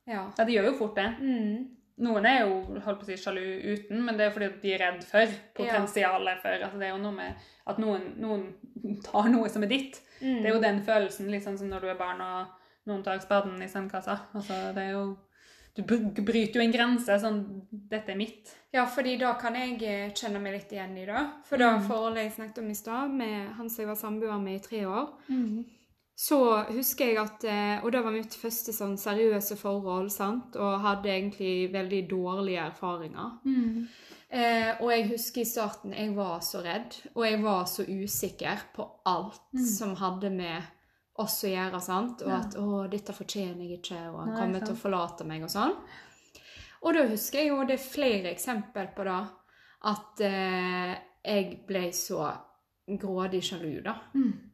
[0.07, 0.31] Ja.
[0.39, 1.17] Ja, det gjør jo fort det.
[1.21, 1.69] Mm.
[2.01, 3.43] Noen er jo holdt på å si sjalu
[3.75, 5.27] uten, men det er fordi de er redd for
[5.59, 7.35] potensialet for altså Det er jo noe med
[7.67, 10.01] at noen, noen tar noe som er ditt.
[10.23, 10.39] Mm.
[10.43, 12.47] Det er jo den følelsen litt sånn som når du er barn og
[12.89, 14.17] noen tar spaden i sandkassa.
[14.35, 15.19] Altså, det er jo
[15.77, 17.15] Du bryter jo en grense.
[17.23, 18.51] Sånn 'Dette er mitt'.
[18.73, 21.23] Ja, fordi da kan jeg eh, kjenne meg litt igjen i det.
[21.45, 21.87] For da Mm.
[21.87, 24.85] forholdet jeg snakket om i stad, med han som jeg var samboer med i tre
[24.87, 25.09] år,
[26.21, 26.37] så
[26.69, 31.09] husker jeg at eh, Og det var mitt første sånn seriøse forhold, sant, og hadde
[31.15, 33.39] egentlig veldig dårlige erfaringer.
[34.31, 38.67] Eh, og jeg husker i starten jeg var så redd, og jeg var så usikker
[38.77, 39.65] på alt Mm.
[39.65, 40.63] som hadde med
[41.19, 42.23] oss å gjøre, sant?
[42.23, 42.37] Og Ja.
[42.39, 45.49] at 'Å, dette fortjener jeg ikke', og han Nei, kommer til å forlate meg, og
[45.51, 45.75] sånn.
[46.83, 49.29] Og da husker jeg jo det er flere eksempler på det,
[49.85, 52.37] at eh, jeg ble så
[52.89, 53.95] grådig sjalu, da.
[54.15, 54.50] Mm.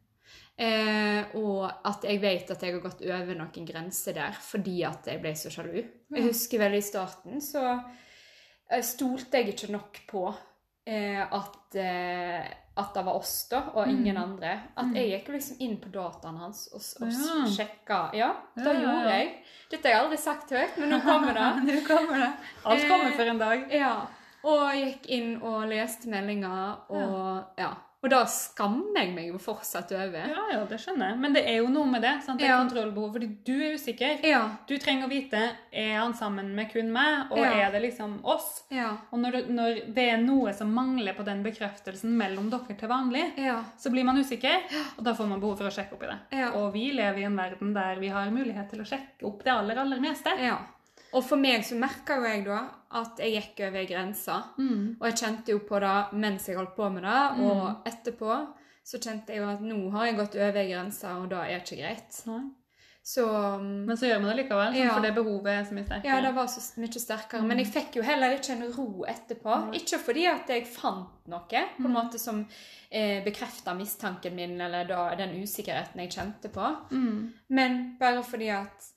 [0.57, 5.05] Eh, og at jeg vet at jeg har gått over noen grenser der fordi at
[5.05, 5.83] jeg ble så sjalu.
[6.15, 7.65] Jeg husker veldig i starten så
[8.71, 10.23] eh, stolte jeg ikke nok på
[10.87, 14.23] eh, at, eh, at det var oss, da, og ingen Mm.
[14.23, 14.51] andre.
[14.77, 17.45] At jeg gikk liksom inn på dataene hans og, og Ja.
[17.53, 18.01] sjekka.
[18.17, 19.31] Ja, det Ja, gjorde jeg.
[19.69, 21.49] Dette har jeg aldri sagt høyt, men nå kommer det.
[21.69, 22.33] Nå kommer det.
[22.65, 23.71] Alt kommer Eh, for en dag.
[23.71, 24.07] Ja,
[24.43, 27.75] og gikk inn og leste meldinger, og ja.
[28.03, 30.27] Og da skammer jeg meg jo fortsatt over.
[30.29, 31.17] Ja, ja, det skjønner jeg.
[31.23, 32.11] Men det er jo noe med det.
[32.23, 32.37] sant?
[32.39, 32.59] Det er Ja.
[32.61, 33.11] kontrollbehov.
[33.13, 34.23] Fordi du er usikker.
[34.23, 35.41] Ja, Du trenger å vite
[35.73, 37.51] er han sammen med kun meg, og Ja.
[37.67, 38.63] er det liksom oss?
[38.69, 42.87] ja, Og når når det er noe som mangler på den bekreftelsen mellom dere til
[42.87, 43.63] vanlig, ja.
[43.77, 44.61] så blir man usikker,
[44.97, 46.19] og da får man behov for å sjekke opp i det.
[46.39, 46.51] Ja.
[46.51, 49.51] Og vi lever i en verden der vi har mulighet til å sjekke opp det
[49.53, 50.29] aller, aller meste.
[51.13, 52.59] Og for meg så merka jo jeg da
[52.99, 54.37] at jeg gikk over grensa.
[54.59, 54.97] Mm.
[54.99, 58.37] Og jeg kjente jo på det mens jeg holdt på med det, og etterpå
[58.87, 61.63] så kjente jeg jo at nå har jeg gått over grensa, og da er det
[61.65, 62.21] ikke greit.
[62.27, 62.45] Nei.
[63.07, 64.93] Så um, Men så gjør man det likevel, sånn, Ja.
[64.97, 66.09] for det behovet er så mye sterkere.
[66.11, 67.45] Ja, det var så mye sterkere.
[67.47, 69.53] Men jeg fikk jo heller ikke en ro etterpå.
[69.63, 69.73] Mm.
[69.79, 72.41] Ikke fordi at jeg fant noe på en måte som
[72.91, 77.31] eh, bekrefta mistanken min, eller da, den usikkerheten jeg kjente på, Mm.
[77.49, 78.91] men bare fordi at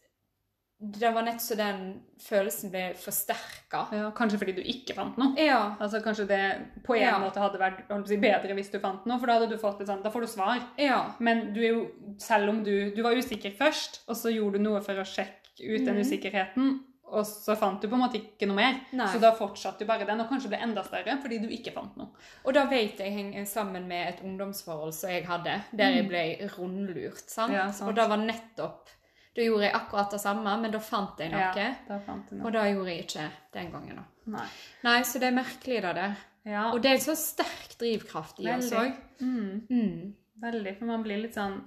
[0.81, 1.81] det var nett så den
[2.25, 3.83] følelsen ble forsterka.
[3.93, 5.35] Ja, kanskje fordi du ikke fant noe.
[5.37, 5.77] Ja.
[5.77, 6.41] Altså Kanskje det
[6.87, 7.19] på en Ja.
[7.21, 9.87] måte hadde vært si, bedre hvis du fant noe, for da hadde du fått et
[9.87, 10.63] sånt, da får du svar.
[10.79, 11.15] Ja.
[11.19, 14.65] Men du er jo, selv om du, du var usikker først, og så gjorde du
[14.65, 16.01] noe for å sjekke ut den mm.
[16.01, 16.79] usikkerheten,
[17.11, 18.79] og så fant du på en måte ikke noe mer.
[18.97, 19.09] Nei.
[19.13, 21.99] Så da fortsatte du bare den, og kanskje ble enda større fordi du ikke fant
[22.01, 22.15] noe.
[22.47, 26.25] Og da vet jeg henger sammen med et ungdomsforhold som jeg hadde, der jeg ble
[26.57, 27.27] rundlurt.
[27.29, 27.53] sant?
[27.53, 27.91] Ja, sant.
[27.91, 28.97] Og da var nettopp
[29.41, 31.53] Da gjorde jeg akkurat det samme, men da fant jeg noe.
[31.57, 32.45] Ja, fant noe.
[32.45, 34.01] Og det gjorde jeg ikke den gangen.
[34.29, 34.47] Nei.
[34.85, 36.17] Nei, så det er merkelig, det der.
[36.45, 38.93] Ja, Og det er en så sterk drivkraft i oss òg.
[39.21, 40.13] mm, Mm.
[40.43, 40.79] veldig.
[40.79, 41.63] For man blir litt sånn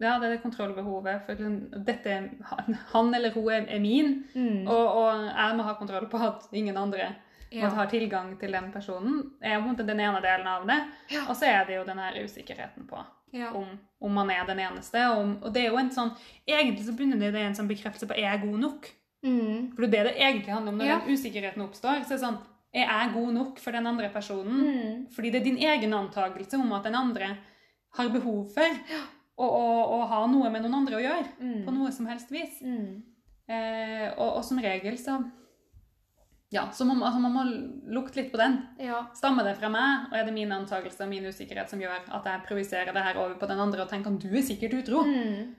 [0.00, 1.26] Ja, det er det kontrollbehovet.
[1.26, 4.68] For liksom, dette, han- han eller hun er, er min, Mm.
[4.68, 7.16] og, og jeg må ha kontroll på at ingen andre
[7.50, 7.62] Ja.
[7.64, 9.32] måtte ha tilgang til den personen.
[9.42, 10.80] er på en måte den ene delen av det.
[11.10, 11.26] Ja.
[11.28, 13.50] Og så er det jo den her usikkerheten på Ja.
[13.52, 13.66] om,
[14.00, 15.02] om man er den eneste.
[15.10, 16.12] Og, om, og det er jo en sånn
[16.48, 18.88] Egentlig så begynner det i en sånn bekreftelse på er jeg god nok?
[19.26, 19.72] Mm.
[19.74, 20.98] For det er det det egentlig handler om når Ja.
[21.04, 22.04] den usikkerheten oppstår.
[22.06, 22.38] så er det sånn
[22.74, 24.58] Er jeg god nok for den andre personen?
[24.62, 25.06] Mm.
[25.14, 27.36] Fordi det er din egen antakelse om at den andre
[27.96, 28.80] har behov for
[29.38, 29.66] å, å,
[29.98, 31.26] å ha noe med noen andre å gjøre.
[31.40, 31.64] Mm.
[31.64, 32.60] På noe som helst vis.
[32.60, 33.02] Mm.
[33.48, 35.18] Eh, og, og som regel så
[36.50, 37.44] Ja, så man, altså man må
[37.92, 38.56] lukte litt på den.
[38.80, 39.02] Ja.
[39.16, 42.28] Stammer det fra meg, og er det min antakelse og min usikkerhet som gjør at
[42.30, 45.04] jeg projiserer det her over på den andre og tenker at du er sikkert utro?
[45.04, 45.50] Mm.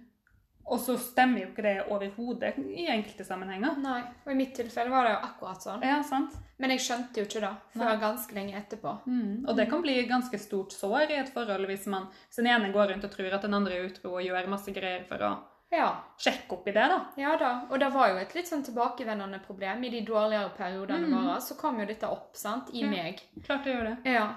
[0.69, 3.77] Og så stemmer jo ikke det overhodet i enkelte sammenhenger.
[3.81, 4.01] Nei.
[4.25, 5.85] Og i mitt tilfelle var det jo akkurat sånn.
[5.85, 6.35] Ja, sant?
[6.61, 8.95] Men jeg skjønte jo ikke det før ganske lenge etterpå.
[9.09, 9.47] Mm.
[9.47, 12.73] Og det kan bli ganske stort sår i et forhold hvis man hvis den ene
[12.73, 15.31] går rundt og tror at den andre er utro og gjør masse greier for å
[15.71, 16.03] Ja.
[16.17, 17.05] sjekke opp i det, da.
[17.17, 17.67] Ja da.
[17.69, 19.83] Og det var jo et litt sånn tilbakevendende problem.
[19.83, 21.13] I de dårligere periodene Mm.
[21.27, 22.89] våre så kom jo dette opp, sant, i Ja.
[22.89, 23.21] meg.
[23.43, 24.11] Klart det gjør det.
[24.11, 24.35] Ja.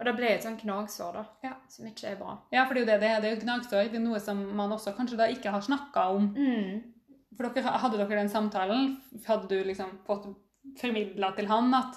[0.00, 1.24] Og det ble et sånn gnagsår, da.
[1.44, 1.52] Ja.
[1.68, 2.38] Som ikke er bra.
[2.50, 3.20] Ja, for det er jo det det er.
[3.20, 3.84] Det er jo gnagsår.
[3.92, 6.34] Det er noe som man også kanskje da ikke har snakka om.
[6.34, 6.82] Mm.
[7.36, 8.96] For dere, hadde dere den samtalen?
[9.26, 10.26] Hadde du liksom fått
[10.80, 11.94] formidla til han at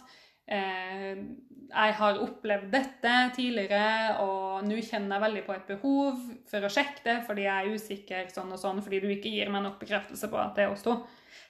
[0.47, 1.15] eh,
[1.67, 6.71] jeg har opplevd dette tidligere, og nå kjenner jeg veldig på et behov for å
[6.71, 9.79] sjekke det fordi jeg er usikker sånn og sånn, fordi du ikke gir meg nok
[9.81, 10.95] bekreftelse på at det er oss to.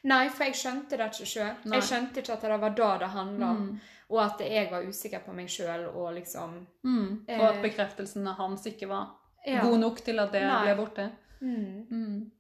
[0.07, 1.53] Nei, for jeg skjønte det ikke sjøl.
[1.73, 3.63] Jeg skjønte ikke at det var da det handla om.
[3.67, 3.93] Mm.
[4.07, 7.25] Og at jeg var usikker på meg sjøl og liksom Mm.
[7.27, 9.09] Og at bekreftelsen av hans ikke var
[9.45, 9.61] ja.
[9.61, 10.61] god nok til at det Nei.
[10.63, 11.09] ble borte.
[11.41, 11.87] Mm.
[11.91, 12.31] Mm.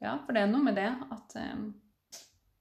[0.00, 1.56] Ja, for det er noe med det at eh,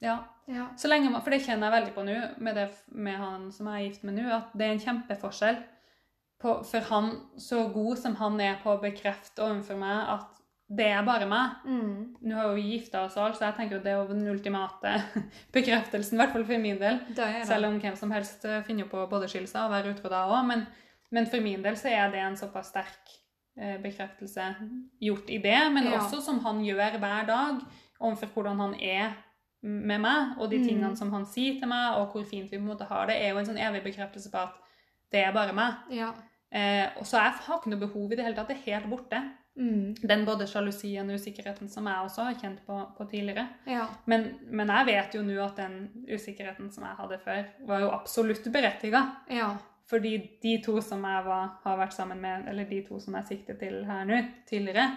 [0.03, 0.17] Ja.
[0.47, 0.67] Ja.
[0.71, 3.88] Man, For det kjenner jeg veldig på nå, med, det, med han som jeg er
[3.89, 5.57] gift med nå, at det er en kjempeforskjell
[6.41, 10.33] på, for han, så god som han er på å bekrefte overfor meg at
[10.67, 11.62] det er bare meg.
[11.63, 12.15] Mm.
[12.27, 14.97] Nå har vi gifta oss alt, så jeg tenker at det er den ultimate
[15.55, 16.99] bekreftelsen, i hvert fall for min del.
[17.47, 20.25] Selv om hvem som helst eh, finner på både skille seg og være utro da
[20.27, 20.41] òg.
[20.49, 20.65] Men,
[21.15, 23.13] men for min del så er det en såpass sterk
[23.57, 24.49] eh, bekreftelse
[25.07, 26.01] gjort i det, men Ja.
[26.01, 27.63] også som han gjør hver dag
[27.97, 29.15] overfor hvordan han er
[29.67, 30.67] med meg, og de Mm.
[30.67, 33.15] tingene som han sier til meg, og hvor fint vi på en måte har det,
[33.21, 34.53] er jo en sånn evig bekreftelse på at
[35.12, 35.73] det er bare meg.
[35.91, 36.13] Ja.
[36.51, 38.47] Eh, og så jeg har ikke noe behov i det hele tatt.
[38.47, 39.21] Det er helt borte.
[39.58, 39.95] Mm.
[40.08, 43.47] Den både sjalusien og usikkerheten som jeg også har kjent på, på tidligere.
[43.65, 43.88] Ja.
[44.06, 47.89] Men, men jeg vet jo nå at den usikkerheten som jeg hadde før, var jo
[47.91, 49.01] absolutt berettiga.
[49.30, 49.56] Ja.
[49.89, 53.25] Fordi de to som jeg var, har vært sammen med, eller de to som jeg
[53.25, 54.91] sikter til her nå, tidligere,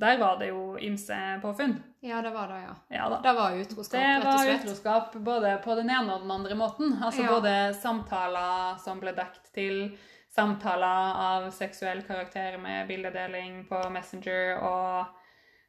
[0.00, 1.74] der var det jo ymse påfunn.
[2.02, 2.74] ja, det var det, ja.
[2.96, 3.20] Ja da.
[3.22, 4.64] Det var utroskap, Det rett og var slett.
[4.64, 6.98] utroskap både på den ene og den andre måten.
[7.02, 7.28] Altså Ja.
[7.28, 15.06] både samtaler som ble dekt til, samtaler av seksuell karakter med bildedeling på Messenger og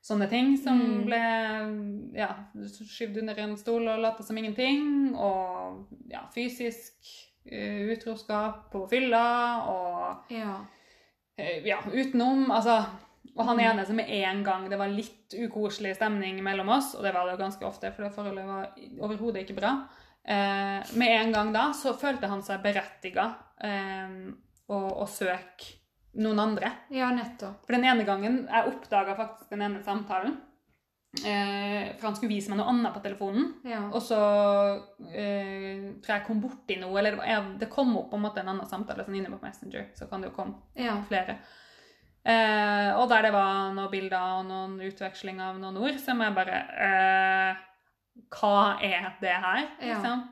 [0.03, 1.05] sånne ting som Mm.
[1.05, 5.15] ble ja, skyvd under en stol og lata som ingenting.
[5.15, 6.93] Og ja, fysisk
[7.45, 10.57] eh, utroskap på fylla og Ja.
[11.37, 12.49] eh, ja, utenom.
[12.51, 12.85] Altså
[13.35, 13.65] og han Mm.
[13.65, 17.25] ene som med en gang det var litt ukoselig stemning mellom oss, og det var
[17.25, 18.69] det jo ganske ofte, for det forholdet var
[19.01, 19.87] overhodet ikke bra,
[20.25, 24.31] eh, med en gang da så følte han seg berettiga eh,
[24.69, 25.79] å, å søke
[26.13, 26.71] noen andre.
[26.93, 27.65] ja, nettopp.
[27.65, 30.35] For den ene gangen jeg oppdaga faktisk den ene samtalen,
[31.25, 33.49] eh, for han skulle vise meg noe annet på telefonen.
[33.65, 33.81] Ja.
[33.89, 34.19] Og så
[35.09, 38.19] eh, tror jeg jeg kom borti noe, eller det, var, ja, det kom opp på
[38.19, 39.89] en måte en annen samtale sånn inne på Messenger.
[39.97, 40.99] Så kan det jo komme ja.
[41.09, 41.39] flere.
[42.23, 46.35] Eh, og der det var noen bilder og noen utveksling av noen ord, som jeg
[46.37, 47.65] bare eh,
[48.31, 49.65] Hva er det her?
[49.81, 49.97] Ja.
[49.97, 50.23] Liksom.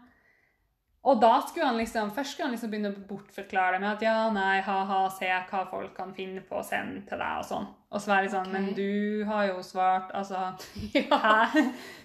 [1.02, 4.04] Og da skulle han liksom Først skulle han liksom begynne å bortforklare det med at
[4.06, 7.70] ja, nei, ha-ha, se hva folk kan finne på å sende til deg, og sånn.
[7.92, 8.56] Og så være litt sånn okay.
[8.56, 10.44] Men du har jo svart Altså
[10.96, 11.50] ja.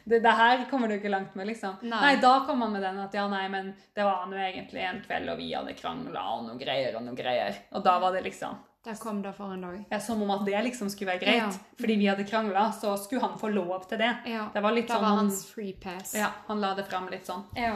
[0.02, 1.78] Det, det her kommer du ikke langt med, liksom.
[1.86, 2.16] Nei.
[2.22, 5.30] da kom han med den at ja, nei, men det var nå egentlig en kveld,
[5.30, 7.66] og vi hadde krangla og noe greier og noe greier.
[7.76, 9.80] Og da var det liksom Der kom det for en dag.
[9.90, 11.36] Ja, Som om at det liksom skulle være greit.
[11.42, 11.50] Ja.
[11.80, 14.12] Fordi vi hadde krangla, så skulle han få lov til det.
[14.30, 14.46] Ja.
[14.54, 16.14] Det var litt Det sånn var han- hans free pass.
[16.14, 17.42] Ja, han la det fram litt sånn.
[17.58, 17.74] Ja.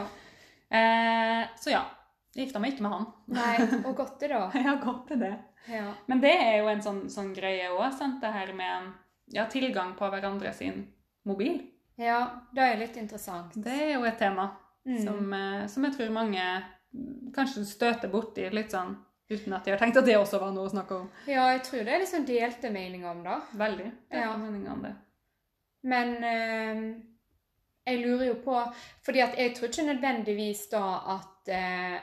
[0.71, 1.83] Eh, så ja.
[2.33, 3.05] Jeg gifta meg ikke med han.
[3.27, 3.57] Nei,
[3.89, 4.45] og godt det, da.
[4.55, 4.75] ja,
[5.07, 5.33] til det.
[5.67, 5.89] Ja.
[6.07, 8.93] Men det er jo en sånn, sånn greie òg, det her med
[9.35, 10.85] ja, tilgang på hverandre sin
[11.27, 11.59] mobil.
[11.97, 12.21] ja,
[12.55, 13.51] det er litt interessant.
[13.61, 14.49] Det er jo et tema
[14.87, 15.03] Mm.
[15.05, 16.41] som, eh, som jeg tror mange
[17.35, 18.95] kanskje støter borti litt sånn
[19.31, 21.07] uten at de har tenkt at det også var noe å snakke om.
[21.27, 23.37] Ja, jeg tror det er sånn delte meninger om det.
[23.61, 23.87] Veldig.
[24.11, 24.37] Det er Ja.
[24.37, 24.93] meninger om det.
[25.83, 26.81] Men eh,
[27.87, 28.59] jeg lurer jo på
[29.05, 30.83] Fordi at jeg tror ikke nødvendigvis da
[31.15, 31.99] at eh,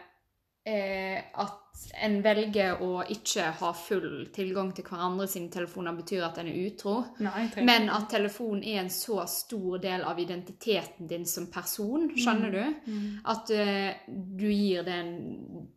[1.38, 1.64] At
[2.02, 6.56] en velger å ikke ha full tilgang til hverandre sine telefoner, betyr at en er
[6.66, 6.94] utro.
[7.22, 12.50] Nei, Men at telefonen er en så stor del av identiteten din som person, skjønner
[12.50, 12.90] du?
[12.90, 13.20] Mm.
[13.24, 15.12] At eh, du gir den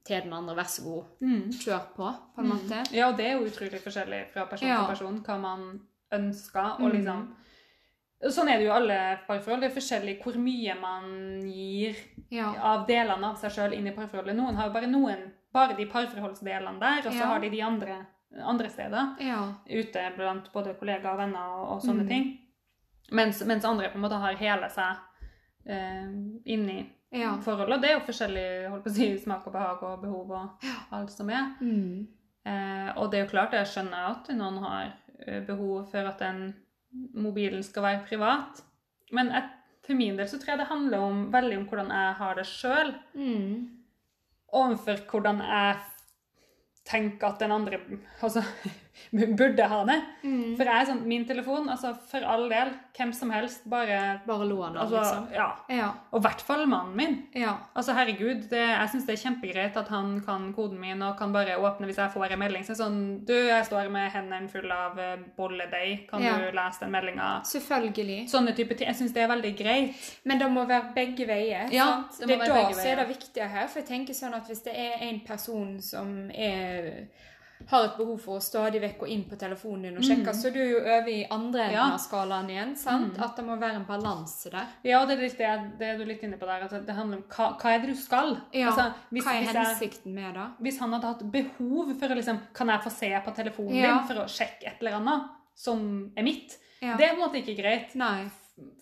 [0.03, 0.55] til den andre.
[0.57, 1.51] Vær så god, Mm.
[1.53, 2.81] kjør på, på en måte.
[2.95, 4.79] Ja, og det er jo utrolig forskjellig fra person Ja.
[4.85, 5.79] til person, hva man
[6.11, 6.91] ønsker, og Mm.
[6.97, 7.27] liksom
[8.29, 9.61] Sånn er det jo i alle parforhold.
[9.63, 11.95] Det er forskjellig hvor mye man gir
[12.29, 12.51] Ja.
[12.61, 14.35] av delene av seg sjøl inn i parforholdet.
[14.35, 17.25] Noen har jo bare noen, bare de parforholdsdelene der, og så Ja.
[17.25, 18.05] har de de andre,
[18.43, 19.15] andre steder.
[19.19, 19.53] Ja.
[19.67, 22.07] Ute blant både kollegaer og venner og, og sånne Mm.
[22.07, 22.37] ting.
[23.11, 24.95] Mens, mens andre på en måte har hele seg
[25.67, 26.07] eh,
[26.45, 26.89] inni
[27.43, 27.81] forholdet.
[27.81, 30.49] Det er jo forskjellig holdt på å si, smak og behag og behov og
[30.91, 31.55] alt som er.
[31.61, 32.07] Mm.
[32.45, 34.93] Eh, og det er jo klart, jeg skjønner at noen har
[35.27, 36.55] eh, behov for at den
[37.13, 38.63] mobilen skal være privat.
[39.11, 39.49] Men jeg,
[39.85, 42.45] for min del så tror jeg det handler om, veldig om hvordan jeg har det
[42.49, 43.69] sjøl, Mm.
[44.53, 45.75] overfor hvordan jeg
[46.85, 47.79] tenker at den andre
[48.21, 48.43] altså,
[49.39, 49.97] burde ha det.
[50.23, 50.55] Mm.
[50.57, 54.45] For jeg er sånn, min telefon, altså for all del, hvem som helst, bare Bare
[54.45, 55.27] lån altså, liksom.
[55.33, 55.45] ja.
[55.71, 55.87] Ja.
[56.11, 57.15] Og i hvert fall mannen min.
[57.37, 57.53] Ja.
[57.75, 61.33] Altså, herregud, det, jeg syns det er kjempegreit at han kan koden min og kan
[61.33, 62.65] bare åpne hvis jeg får en melding.
[62.67, 66.05] Så sånn Du, jeg står med hendene fulle av eh, bolledeig.
[66.11, 66.37] Kan Ja.
[66.37, 67.31] du lese den meldinga?
[67.47, 68.19] Selvfølgelig.
[68.31, 68.87] Sånne type ting.
[68.91, 70.05] Jeg syns det er veldig greit.
[70.25, 71.71] Men det må være begge veier.
[71.73, 72.19] Ja, sant?
[72.19, 73.67] det Det, er da som er det viktige her.
[73.67, 77.07] For jeg tenker sånn at hvis det er en person som er
[77.69, 80.47] har et behov for å stadig vekk gå inn på telefonen din og sjekke, så
[80.47, 81.75] er du jo over i andre enden.
[81.77, 81.85] Ja.
[81.93, 82.75] av skalaen igjen.
[82.77, 83.19] sant?
[83.19, 84.67] At det må være en balanse der.
[84.83, 86.65] Ja, og det er litt det, det er du litt inne på der.
[86.67, 88.37] At det handler om hva, hva er det du skal?
[88.53, 90.47] Ja, Altså, hvis, Hva er hensikten med det?
[90.59, 93.97] hvis han hadde hatt behov for å liksom Kan jeg få se på telefonen Ja.
[93.97, 96.57] din for å sjekke et eller annet som er mitt?
[96.81, 96.95] Ja.
[96.97, 97.95] Det er på en måte ikke greit.
[97.95, 98.29] Nei.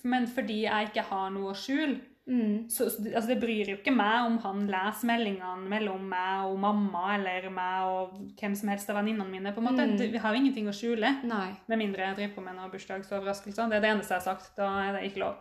[0.03, 2.69] Men fordi jeg ikke har noe å skjule, Mm.
[2.69, 6.59] så, så- altså det bryr jo ikke meg om han leser meldingene mellom meg og
[6.59, 9.51] mamma eller meg og hvem som helst av venninnene mine.
[9.55, 9.87] på en måte.
[9.89, 9.97] Mm.
[9.97, 11.23] Det- Vi har jo ingenting å skjule.
[11.23, 11.55] Nei.
[11.67, 13.69] Med mindre jeg driver på med noen bursdagsoverraskelser.
[13.69, 14.55] Det er det eneste jeg har sagt.
[14.55, 15.35] Da er det ikke lov.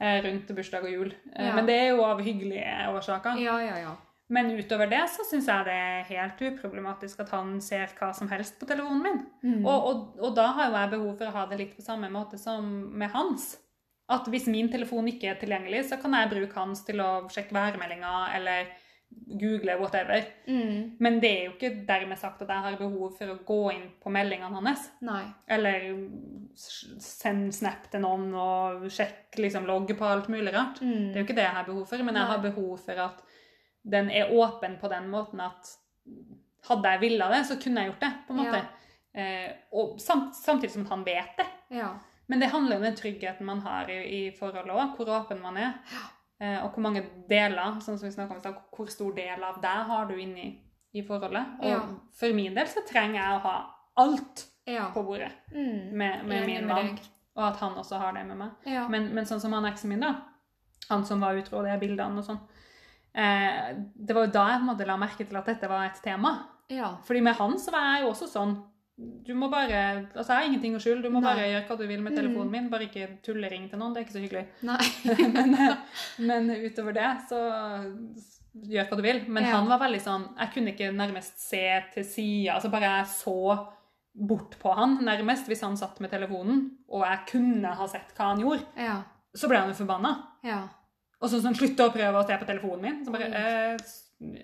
[0.00, 1.12] Eh, Rundt bursdag og jul.
[1.34, 1.54] Eh, Ja.
[1.56, 3.36] Men det er jo av hyggelige årsaker.
[3.42, 3.96] Ja, ja, ja.
[4.30, 8.28] Men utover det så syns jeg det er helt uproblematisk at han ser hva som
[8.28, 9.26] helst på telefonen min.
[9.44, 9.66] Mm.
[9.66, 12.08] Og, og, og da har jo jeg behov for å ha det litt på samme
[12.10, 12.64] måte som
[12.96, 13.58] med hans.
[14.10, 17.54] At hvis min telefon ikke er tilgjengelig, så kan jeg bruke hans til å sjekke
[17.54, 18.72] værmeldinger eller
[19.40, 20.24] google whatever.
[20.46, 20.96] Mm.
[20.98, 23.86] Men det er jo ikke dermed sagt at jeg har behov for å gå inn
[24.02, 24.88] på meldingene hans.
[25.04, 25.22] Nei.
[25.52, 25.88] Eller
[26.56, 30.82] sende snap til noen og sjekke liksom, logge på alt mulig rart.
[30.82, 31.12] Mm.
[31.12, 32.34] Det er jo ikke det jeg har behov for, men jeg Nei.
[32.34, 33.24] har behov for at
[33.94, 35.74] den er åpen på den måten at
[36.68, 38.12] hadde jeg villa det, så kunne jeg gjort det.
[38.26, 38.62] på en måte.
[39.12, 41.48] Eh, og samt, samtidig som at han vet det.
[41.76, 41.90] Ja.
[42.32, 45.58] Men det handler om den tryggheten man har i, i forholdet òg, hvor åpen man
[45.60, 45.74] er.
[46.40, 49.82] Eh, og hvor mange deler, sånn som vi om så hvor stor del av deg
[49.90, 50.46] har du inni
[50.96, 51.58] i forholdet.
[51.60, 51.80] Og Ja.
[52.16, 53.56] for min del så trenger jeg å ha
[54.02, 54.88] alt Ja.
[54.94, 55.92] på bordet Mm.
[55.92, 56.98] med, med min mann.
[57.36, 58.50] Og at han også har det med meg.
[58.66, 58.88] Ja.
[58.88, 60.14] Men, men sånn som han eksen min, da.
[60.90, 62.40] Han som var utro, de bildene og sånn.
[63.14, 65.84] Eh, det var jo da jeg på en måte la merke til at dette var
[65.86, 66.34] et tema.
[66.72, 66.96] ja.
[67.04, 68.54] Fordi med han så var jeg jo også sånn
[69.26, 71.02] Du må bare Altså, jeg har ingenting å skjule.
[71.02, 71.28] Du må Nei.
[71.34, 72.18] bare gjøre hva du vil med Mm.
[72.20, 72.68] telefonen min.
[72.70, 73.94] Bare ikke tullering til noen.
[73.94, 74.46] Det er ikke så hyggelig.
[75.36, 75.76] Men, eh,
[76.18, 77.38] men utover det, så
[78.68, 79.22] gjør hva du vil.
[79.28, 79.56] Men Ja.
[79.56, 82.54] han var veldig sånn Jeg kunne ikke nærmest se til sida.
[82.56, 83.68] Altså bare jeg så
[84.14, 88.34] bort på han nærmest hvis han satt med telefonen, og jeg kunne ha sett hva
[88.34, 89.02] han gjorde, Ja.
[89.34, 90.10] så ble han jo forbanna.
[90.44, 90.68] Ja.
[91.22, 93.04] Og så sånn slutta å prøve å se på telefonen min.
[93.06, 93.76] Så bare eh,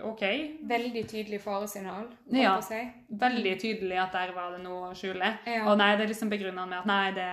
[0.03, 0.23] OK.
[0.69, 2.09] Veldig tydelig faresignal.
[2.35, 2.57] Ja.
[2.65, 2.81] si.
[3.21, 5.33] Veldig tydelig at der var det noe å skjule.
[5.47, 5.65] Ja.
[5.71, 7.29] Og nei, det er liksom begrunna med at nei, det,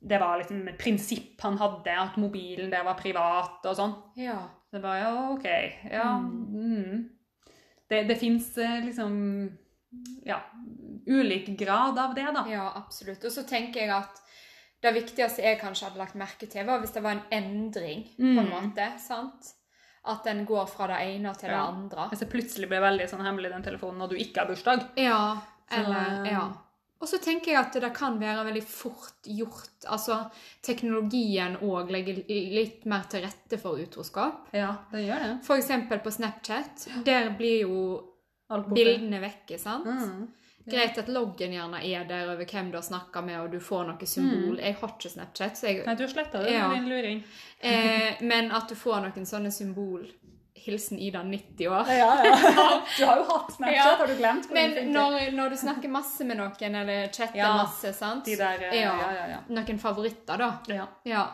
[0.00, 3.94] det var liksom et prinsipp han hadde, at mobilen der var privat og sånn.
[4.20, 4.38] Ja.
[4.70, 5.46] Det var ja, OK.
[5.90, 6.10] Ja.
[6.20, 7.08] Mm.
[7.88, 8.50] Det, det fins
[8.84, 9.14] liksom
[10.28, 10.42] ja,
[11.06, 12.42] ulik grad av det, da.
[12.52, 13.24] ja, absolutt.
[13.24, 14.20] Og så tenker jeg at
[14.84, 18.22] det viktigste jeg kanskje hadde lagt merke til, var hvis det var en endring, på
[18.28, 18.50] en Mm.
[18.52, 18.90] måte.
[19.02, 19.54] sant?
[20.08, 21.66] At den går fra det ene til det Ja.
[21.68, 22.08] andre.
[22.10, 25.20] Hvis det plutselig blir veldig sånn hemmelig, den telefonen, når du ikke har bursdag, Ja.
[25.70, 26.46] Eller, ja.
[27.00, 29.84] Og så tenker jeg at det kan være veldig fort gjort.
[29.86, 30.30] Altså,
[30.66, 34.48] teknologien òg legger litt mer til rette for utroskap.
[34.56, 35.44] Ja, det gjør det.
[35.46, 36.88] For eksempel på Snapchat.
[37.04, 38.02] Der blir jo
[38.72, 39.86] bildene vekke, sant?
[39.86, 40.28] Mm.
[40.70, 43.86] Greit at loggen gjerne er der over hvem du har snakka med, og du får
[43.90, 44.58] noe symbol.
[44.60, 46.68] Jeg har ikke Snapchat, så jeg Nei, du har sletta det Ja.
[46.74, 47.22] din luring.
[47.60, 50.06] eh, Men at du får noen sånne symbol
[50.58, 51.86] Hilsen Ida, 90 år.
[51.88, 52.34] Ja, ja.
[52.98, 53.96] Du har jo hatt Snapchat, Ja.
[54.00, 54.48] har du glemt?
[54.50, 57.52] Men når, når du snakker masse med noen, eller chatter Ja.
[57.56, 58.24] masse, sant?
[58.24, 58.94] De der eh, Ja.
[59.00, 59.38] Ja, ja, ja.
[59.48, 60.58] Noen favoritter, da.
[61.04, 61.26] ja.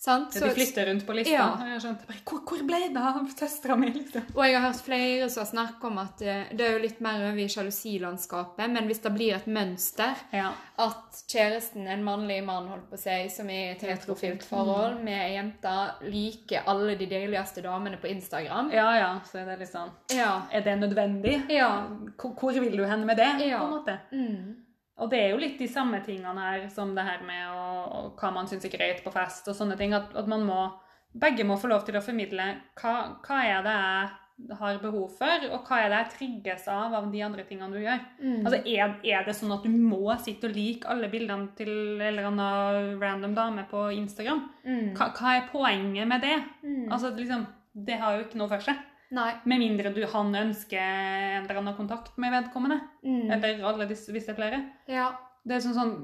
[0.00, 0.32] Sant?
[0.34, 1.32] Ja, de flytter rundt på lista.
[1.34, 1.46] Ja.
[1.74, 2.04] Jeg skjønt.
[2.08, 3.90] bare, hvor, hvor ble det av søstera mi?
[3.92, 4.22] Liksom?
[4.32, 7.02] Og jeg har hørt flere som har snakket om at eh, det er jo litt
[7.04, 10.54] mer over i sjalusilandskapet, men hvis det blir et mønster Ja.
[10.80, 15.02] at kjæresten, en mannlig mann, holdt på å si, som er i et heterofilt forhold
[15.04, 15.74] med ei jente,
[16.08, 19.10] liker alle de deiligste damene på Instagram ja, ja.
[19.28, 20.46] Så er det litt sånn Ja.
[20.50, 21.36] Er det nødvendig?
[21.52, 21.68] Ja.
[22.16, 23.28] Hvor, hvor vil du hen med det?
[23.50, 23.60] Ja.
[23.60, 23.98] på en måte?
[24.16, 24.56] Mm.
[25.00, 28.20] Og det er jo litt de samme tingene her som det her med å, og
[28.20, 29.96] hva man syns er greit på fest og sånne ting.
[29.96, 30.62] At, at man må
[31.10, 32.44] Begge må få lov til å formidle
[32.78, 32.90] hva,
[33.26, 37.08] hva er det jeg har behov for, og hva er det jeg trigges av av
[37.12, 38.04] de andre tingene du gjør.
[38.20, 38.36] Mm.
[38.44, 42.28] Altså, er, er det sånn at du må sitte og like alle bildene til eller
[42.30, 44.44] annen random dame på Instagram?
[44.64, 44.92] Mm.
[44.94, 46.38] Hva, hva er poenget med det?
[46.62, 46.86] Mm.
[46.86, 48.86] Altså, liksom, Det har jo ikke noe for seg.
[49.10, 49.30] Nei.
[49.50, 52.78] Med mindre du, han ønsker en eller annen kontakt med vedkommende.
[53.02, 53.30] Mm.
[53.34, 54.60] Eller alle disse, hvis det er flere.
[54.90, 55.08] Ja.
[55.42, 55.94] Det er sånn, sånn,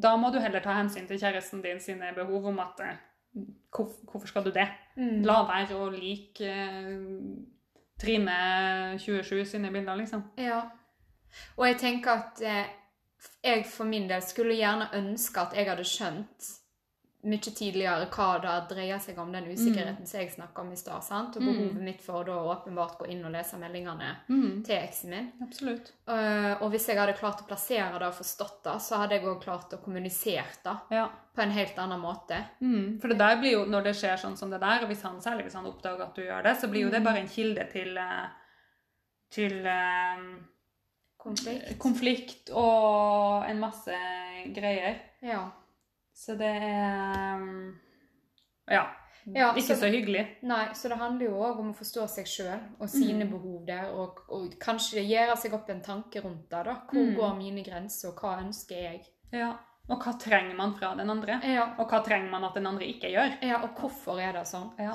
[0.00, 3.02] da må du heller ta hensyn til kjæresten din sine behov om at eh,
[3.74, 4.68] hvor, Hvorfor skal du det?
[4.96, 5.24] Mm.
[5.26, 6.94] La være å like eh,
[8.00, 8.38] Trine
[8.98, 10.24] 27 sine bilder, liksom.
[10.40, 10.62] Ja.
[11.58, 12.72] Og jeg tenker at eh,
[13.44, 16.50] jeg for min del skulle gjerne ønske at jeg hadde skjønt
[17.24, 21.02] mye tidligere hva det dreier seg om, den usikkerheten som jeg snakka om i stad.
[21.10, 21.46] Og Mm.
[21.46, 24.62] behovet mitt for da åpenbart gå inn og lese meldingene Mm.
[24.64, 25.32] til eksen min.
[25.42, 25.92] Absolutt.
[26.08, 29.24] Uh, og hvis jeg hadde klart å plassere det og forstått det, så hadde jeg
[29.24, 31.08] òg klart å kommunisere det Ja.
[31.34, 32.44] på en helt annen måte.
[32.60, 33.00] Mm.
[33.00, 35.20] For det der blir jo, når det skjer sånn som det der, og hvis han,
[35.20, 37.70] særlig hvis han oppdager at du gjør det, så blir jo det bare en kilde
[37.72, 38.28] til, eh,
[39.30, 40.46] til um,
[41.18, 41.78] Konflikt.
[41.78, 43.94] konflikt og en masse
[44.54, 44.98] greier.
[45.22, 45.50] Ja.
[46.14, 47.74] Så det er um,
[48.70, 48.86] Ja.
[49.26, 50.36] Ja, ikke så- så hyggelig.
[50.42, 53.30] Nei, så det handler jo òg om å forstå seg sjøl og sine Mm.
[53.30, 56.64] behov der, og, og kanskje gjøre seg opp en tanke rundt det.
[56.64, 56.74] da.
[56.92, 57.16] Hvor Mm.
[57.16, 59.06] går mine grenser, og hva ønsker jeg?
[59.32, 59.56] Ja.
[59.88, 61.40] Og hva trenger man fra den andre?
[61.42, 63.38] Ja, Og hva trenger man at den andre ikke gjør?
[63.42, 64.70] ja og hvorfor er det sånn?
[64.78, 64.92] Ja.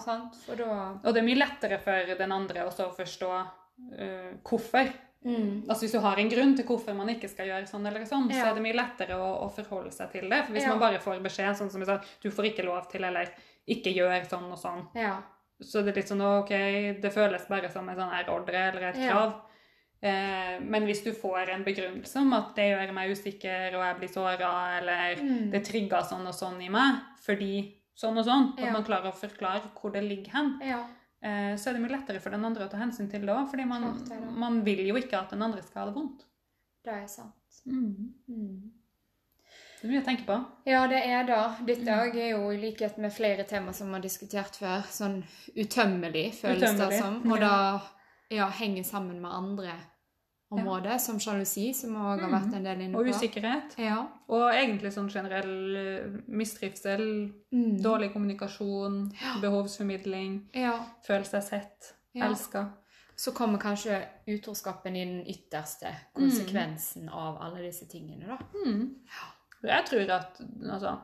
[0.55, 4.93] Da Og det er mye lettere for den andre å forstå uh, hvorfor.
[5.25, 5.65] Mm.
[5.69, 8.29] Altså Hvis du har en grunn til hvorfor man ikke skal gjøre sånn, eller sånn,
[8.31, 10.45] så er det mye lettere å, å forholde seg til det.
[10.45, 10.69] For Hvis Ja.
[10.69, 13.29] man bare får beskjed sånn som jeg sa, du får ikke lov til, eller
[13.67, 15.21] ikke gjør sånn og sånn, Ja.
[15.61, 16.49] så det er litt sånn OK,
[17.01, 19.11] det føles bare som en sånn her ordre eller et Ja.
[19.11, 19.41] krav.
[20.01, 23.97] Eh, men hvis du får en begrunnelse om at det gjør meg usikker, og jeg
[23.99, 25.51] blir såra, eller Mm.
[25.51, 28.71] det trigger sånn og sånn i meg, fordi sånn og sånn, at Ja.
[28.71, 30.85] man klarer å forklare hvor det ligger hen, ja.
[31.59, 33.49] Så er det mye lettere for den andre å ta hensyn til det òg.
[33.51, 33.89] Fordi man,
[34.39, 36.25] man vil jo ikke at den andre skal ha det vondt.
[36.85, 37.61] Det er sant.
[37.67, 38.71] Mm.
[39.79, 40.35] Det er mye å tenke på.
[40.67, 41.43] Ja, det er det.
[41.67, 41.99] Dette Mm.
[42.03, 45.21] òg er jo i likhet med flere tema som vi har diskutert før, sånn
[45.55, 47.21] utømmelig, føles det som.
[47.31, 47.79] Og ja.
[48.29, 49.75] det ja, henger sammen med andre
[50.51, 53.03] områder, som sjalusi, som òg har vært en del inne på.
[53.03, 53.75] Og usikkerhet.
[53.77, 53.99] Ja.
[54.33, 57.05] Og egentlig sånn generell eh, mistrivsel,
[57.51, 57.81] Mm.
[57.81, 60.75] dårlig kommunikasjon, behovsformidling, ja.
[61.05, 62.25] føle seg sett, Ja.
[62.27, 62.67] elska.
[63.15, 68.37] Så kommer kanskje utroskapen i den ytterste konsekvensen av alle disse tingene, da.
[68.65, 68.95] Mm.
[69.63, 70.39] Jeg tror at
[70.71, 70.99] altså,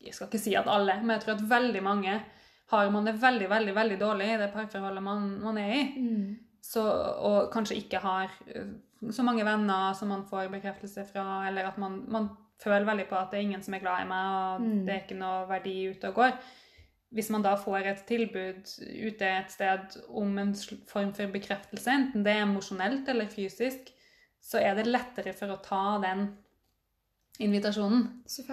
[0.00, 2.22] Jeg skal ikke si at alle, men jeg tror at veldig mange
[2.70, 5.82] har man det veldig, veldig veldig dårlig i det parforholdet man, man er i,
[6.68, 6.82] så,
[7.24, 8.74] og kanskje ikke har eh,
[9.14, 12.28] så mange venner som man får bekreftelse fra, eller at man, man
[12.60, 14.80] føler veldig på at det er ingen som er glad i meg, og Mm.
[14.86, 16.32] det er ikke noe verdi ute og går.
[17.14, 18.66] Hvis man da får et tilbud
[19.06, 20.50] ute et sted om en
[20.90, 23.88] form for bekreftelse, enten det er emosjonelt eller fysisk,
[24.44, 26.26] så er det lettere for å ta den
[27.40, 28.04] invitasjonen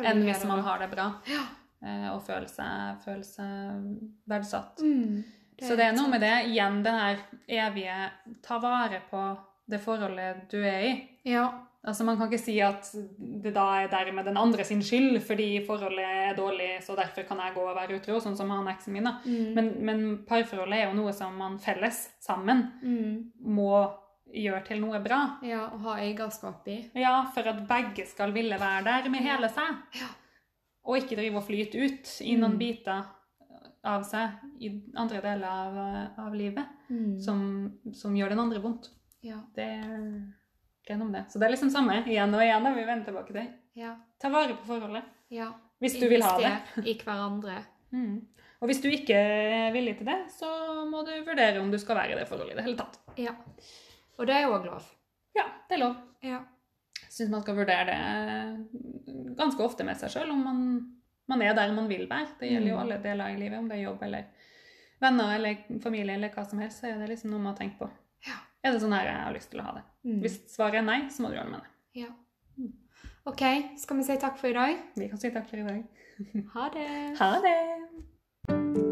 [0.05, 1.43] enn hvis man har det bra Ja.
[1.81, 3.89] eh, og føler seg, føler seg
[4.29, 4.79] verdsatt.
[4.81, 5.23] Mm.
[5.61, 7.95] Så det er noe med det, igjen det her evige
[8.43, 9.21] ta vare på
[9.71, 10.91] det forholdet du er i.
[11.29, 11.47] Ja.
[11.85, 12.87] Altså Man kan ikke si at
[13.43, 17.37] det da er dermed den andre sin skyld fordi forholdet er dårlig, så derfor kan
[17.43, 19.05] jeg gå og være utro, sånn som han eksen min.
[19.05, 19.19] da.
[19.25, 19.51] Mm.
[19.53, 23.13] Men, men parforholdet er jo noe som man felles sammen mm.
[23.53, 23.85] må
[24.33, 25.19] gjøre til noe bra.
[25.45, 26.79] Ja, og ha eierskap i.
[26.97, 29.77] Ja, for at begge skal ville være der med hele seg.
[30.01, 30.09] Ja.
[30.85, 32.61] Og ikke drive og flyte ut i noen Mm.
[32.61, 33.05] biter
[33.85, 34.29] av seg
[34.61, 35.77] i andre deler av,
[36.27, 37.15] av livet Mm.
[37.19, 37.39] som,
[37.97, 38.91] som gjør den andre vondt.
[39.25, 39.39] Ja.
[39.55, 39.65] Det,
[40.85, 41.23] gjennom det.
[41.33, 42.63] Så det er liksom samme igjen og igjen.
[42.67, 43.47] da vi vender tilbake til.
[43.73, 43.95] Ja.
[44.21, 45.03] Ta vare på forholdet.
[45.33, 45.51] ja.
[45.81, 46.51] Hvis du vil ha det.
[46.87, 47.57] I hverandre.
[47.91, 48.21] Mm.
[48.61, 50.47] Og hvis du ikke er villig til det, så
[50.87, 52.99] må du vurdere om du skal være i det forholdet i det hele tatt.
[53.19, 53.33] Ja.
[54.17, 54.85] Og det er òg lov.
[55.35, 55.97] Ja, det er lov.
[56.23, 56.39] Ja.
[57.09, 60.61] Syns man skal vurdere det ganske ofte med seg sjøl, om man,
[61.27, 62.27] man er der man vil være.
[62.39, 62.81] Det gjelder jo Mm.
[62.81, 64.25] alle deler i livet, om det er jobb eller
[65.01, 66.81] venner eller familie eller hva som helst.
[66.81, 67.89] Så er det liksom noe man har tenkt på.
[68.27, 68.37] Ja.
[68.63, 69.83] Er det sånn her jeg har lyst til å ha det?
[70.05, 70.21] Mm.
[70.21, 72.01] Hvis svaret er nei, så må du gjøre det med det.
[72.01, 72.11] ja.
[73.27, 73.41] OK,
[73.81, 74.77] skal vi si takk for i dag?
[74.95, 75.83] Vi kan si takk for i dag.
[76.53, 76.87] Ha det.
[77.19, 78.84] Ha det!